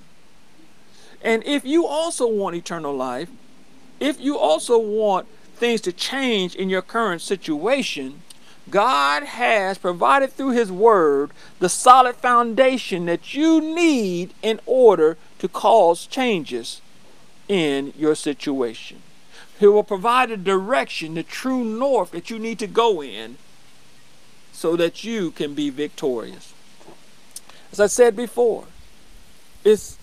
And 1.21 1.45
if 1.45 1.65
you 1.65 1.87
also 1.87 2.27
want 2.27 2.57
eternal 2.57 2.95
life, 2.95 3.29
if 4.01 4.19
you 4.21 4.39
also 4.39 4.79
want 4.79 5.27
things 5.57 5.81
to 5.83 5.93
change 5.93 6.57
in 6.57 6.69
your 6.69 6.83
current 6.83 7.21
situation, 7.21 8.23
God 8.71 9.25
has 9.25 9.79
provided 9.79 10.33
through 10.33 10.51
His 10.51 10.71
Word 10.71 11.31
the 11.59 11.69
solid 11.69 12.17
foundation 12.17 13.07
that 13.07 13.35
you 13.35 13.61
need 13.61 14.35
in 14.43 14.61
order 14.67 15.17
to 15.41 15.49
cause 15.49 16.07
changes 16.07 16.81
in 17.49 17.93
your 17.97 18.15
situation. 18.15 19.03
He 19.59 19.67
will 19.67 19.85
provide 19.85 20.31
a 20.31 20.37
direction, 20.37 21.15
the 21.15 21.23
true 21.23 21.65
north 21.65 22.13
that 22.13 22.31
you 22.31 22.39
need 22.39 22.59
to 22.61 22.67
go 22.67 23.03
in 23.03 23.37
so 24.53 24.77
that 24.77 25.05
you 25.05 25.31
can 25.31 25.55
be 25.55 25.71
victorious. 25.71 26.53
As 27.73 27.81
I 27.81 27.87
said 27.87 28.17
before, 28.17 28.67
it's 29.65 29.99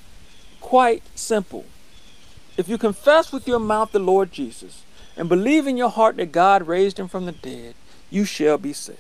quite 0.60 1.04
simple. 1.16 1.66
If 2.58 2.68
you 2.68 2.78
confess 2.78 3.32
with 3.32 3.48
your 3.48 3.60
mouth 3.60 3.92
the 3.92 4.00
Lord 4.00 4.32
Jesus 4.32 4.84
and 5.16 5.30
believe 5.30 5.68
in 5.68 5.78
your 5.78 5.90
heart 5.90 6.18
that 6.18 6.32
God 6.32 6.68
raised 6.68 7.00
him 7.00 7.08
from 7.08 7.26
the 7.26 7.32
dead, 7.32 7.76
you 8.10 8.26
shall 8.26 8.58
be 8.58 8.74
saved. 8.74 9.00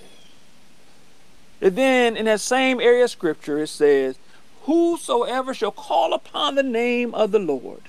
And 1.62 1.76
then 1.76 2.15
in 2.15 2.26
that 2.26 2.41
same 2.41 2.80
area 2.80 3.04
of 3.04 3.12
scripture, 3.12 3.60
it 3.60 3.67
says, 3.67 4.17
Whosoever 4.63 5.54
shall 5.54 5.72
call 5.72 6.13
upon 6.13 6.56
the 6.56 6.63
name 6.63 7.13
of 7.13 7.32
the 7.32 7.39
Lord 7.39 7.82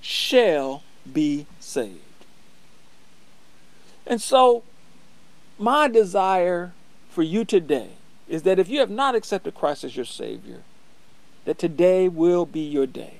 shall 0.00 0.82
be 1.10 1.46
saved. 1.58 2.00
And 4.06 4.20
so, 4.20 4.62
my 5.58 5.88
desire 5.88 6.72
for 7.10 7.22
you 7.22 7.44
today 7.44 7.90
is 8.28 8.42
that 8.42 8.58
if 8.58 8.68
you 8.68 8.78
have 8.80 8.90
not 8.90 9.14
accepted 9.14 9.54
Christ 9.54 9.84
as 9.84 9.96
your 9.96 10.04
Savior, 10.04 10.62
that 11.44 11.58
today 11.58 12.08
will 12.08 12.46
be 12.46 12.60
your 12.60 12.86
day. 12.86 13.14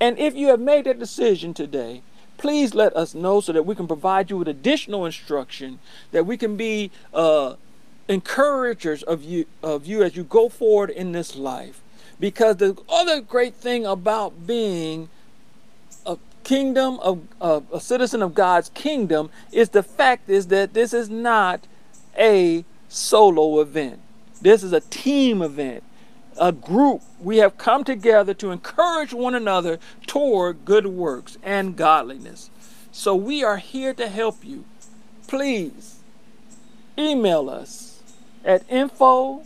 And 0.00 0.18
if 0.18 0.34
you 0.34 0.48
have 0.48 0.60
made 0.60 0.86
that 0.86 0.98
decision 0.98 1.52
today, 1.52 2.02
please 2.40 2.74
let 2.74 2.96
us 2.96 3.14
know 3.14 3.40
so 3.42 3.52
that 3.52 3.66
we 3.66 3.74
can 3.74 3.86
provide 3.86 4.30
you 4.30 4.38
with 4.38 4.48
additional 4.48 5.04
instruction, 5.04 5.78
that 6.10 6.24
we 6.24 6.38
can 6.38 6.56
be 6.56 6.90
uh, 7.12 7.54
encouragers 8.08 9.02
of 9.02 9.22
you, 9.22 9.44
of 9.62 9.84
you 9.84 10.02
as 10.02 10.16
you 10.16 10.24
go 10.24 10.48
forward 10.48 10.88
in 10.88 11.12
this 11.12 11.36
life. 11.36 11.82
Because 12.18 12.56
the 12.56 12.78
other 12.88 13.20
great 13.20 13.54
thing 13.54 13.84
about 13.84 14.46
being 14.46 15.10
a 16.06 16.16
kingdom 16.42 16.98
of 17.00 17.20
uh, 17.42 17.60
a 17.74 17.80
citizen 17.80 18.22
of 18.22 18.34
God's 18.34 18.70
kingdom 18.70 19.28
is 19.52 19.68
the 19.68 19.82
fact 19.82 20.30
is 20.30 20.46
that 20.46 20.72
this 20.72 20.94
is 20.94 21.10
not 21.10 21.66
a 22.16 22.64
solo 22.88 23.60
event. 23.60 24.00
This 24.40 24.62
is 24.62 24.72
a 24.72 24.80
team 24.80 25.42
event 25.42 25.84
a 26.38 26.52
group, 26.52 27.02
we 27.20 27.38
have 27.38 27.58
come 27.58 27.84
together 27.84 28.34
to 28.34 28.50
encourage 28.50 29.12
one 29.12 29.34
another 29.34 29.78
toward 30.06 30.64
good 30.64 30.86
works 30.86 31.36
and 31.42 31.76
godliness. 31.76 32.50
So 32.92 33.14
we 33.14 33.44
are 33.44 33.58
here 33.58 33.94
to 33.94 34.08
help 34.08 34.44
you. 34.44 34.64
Please 35.26 36.00
email 36.98 37.48
us 37.48 38.02
at 38.44 38.62
info 38.68 39.42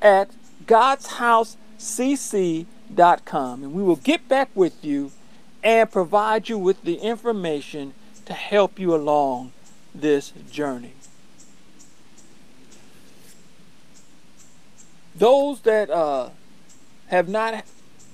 at 0.00 0.30
godshousecc.com 0.66 3.62
and 3.62 3.72
we 3.72 3.82
will 3.82 3.96
get 3.96 4.28
back 4.28 4.50
with 4.54 4.84
you 4.84 5.12
and 5.62 5.90
provide 5.90 6.48
you 6.48 6.58
with 6.58 6.82
the 6.82 6.96
information 6.96 7.94
to 8.24 8.32
help 8.32 8.78
you 8.78 8.94
along 8.94 9.52
this 9.94 10.32
journey. 10.50 10.94
Those 15.14 15.60
that 15.62 15.90
uh, 15.90 16.30
have 17.08 17.28
not 17.28 17.64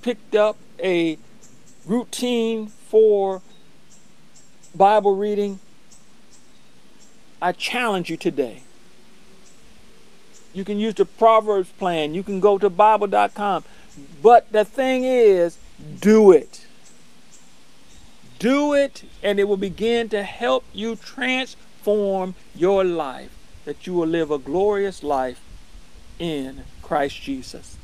picked 0.03 0.35
up 0.35 0.57
a 0.83 1.19
routine 1.87 2.67
for 2.67 3.43
Bible 4.75 5.17
reading, 5.17 5.61
I 7.41 7.53
challenge 7.53 8.11
you 8.11 8.17
today. 8.17 8.63
You 10.53 10.65
can 10.65 10.79
use 10.79 10.95
the 10.95 11.05
Proverbs 11.05 11.71
plan. 11.79 12.15
You 12.15 12.23
can 12.23 12.41
go 12.41 12.59
to 12.59 12.69
Bible.com. 12.69 13.65
But 14.23 14.51
the 14.51 14.65
thing 14.65 15.05
is, 15.05 15.59
do 16.01 16.33
it. 16.33 16.67
Do 18.39 18.73
it, 18.73 19.05
and 19.23 19.39
it 19.39 19.45
will 19.45 19.57
begin 19.57 20.09
to 20.11 20.23
help 20.23 20.65
you 20.73 20.97
transform 20.97 22.35
your 22.55 22.85
life, 22.85 23.31
that 23.65 23.87
you 23.87 23.95
will 23.95 24.07
live 24.07 24.31
a 24.31 24.39
glorious 24.39 25.03
life 25.03 25.41
in 26.19 26.63
Christ 26.89 27.21
Jesus. 27.21 27.77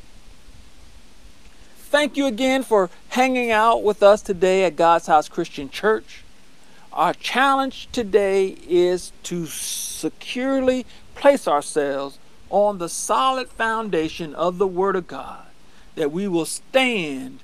Thank 1.77 2.17
you 2.17 2.27
again 2.27 2.63
for 2.63 2.89
hanging 3.11 3.51
out 3.51 3.83
with 3.83 4.03
us 4.03 4.23
today 4.23 4.65
at 4.65 4.77
God's 4.77 5.07
House 5.07 5.29
Christian 5.29 5.69
Church. 5.69 6.25
Our 6.91 7.13
challenge 7.13 7.89
today 7.93 8.57
is 8.67 9.13
to 9.25 9.45
securely 9.45 10.87
place 11.15 11.47
ourselves 11.47 12.19
on 12.49 12.79
the 12.79 12.89
solid 12.89 13.49
foundation 13.49 14.35
of 14.35 14.57
the 14.57 14.67
Word 14.67 14.97
of 14.97 15.07
God, 15.07 15.45
that 15.97 16.11
we 16.11 16.27
will 16.27 16.47
stand 16.47 17.41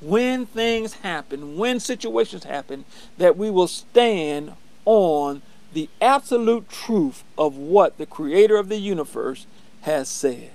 when 0.00 0.46
things 0.46 0.94
happen, 0.94 1.58
when 1.58 1.80
situations 1.80 2.44
happen, 2.44 2.86
that 3.18 3.36
we 3.36 3.50
will 3.50 3.68
stand 3.68 4.54
on 4.86 5.42
the 5.74 5.90
absolute 6.00 6.70
truth 6.70 7.24
of 7.36 7.58
what 7.58 7.98
the 7.98 8.06
Creator 8.06 8.56
of 8.56 8.70
the 8.70 8.78
universe 8.78 9.46
has 9.82 10.08
said. 10.08 10.50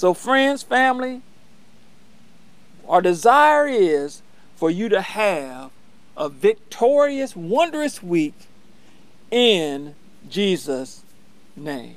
So, 0.00 0.14
friends, 0.14 0.62
family, 0.62 1.20
our 2.88 3.02
desire 3.02 3.68
is 3.68 4.22
for 4.56 4.70
you 4.70 4.88
to 4.88 5.02
have 5.02 5.72
a 6.16 6.30
victorious, 6.30 7.36
wondrous 7.36 8.02
week 8.02 8.48
in 9.30 9.94
Jesus' 10.26 11.02
name. 11.54 11.96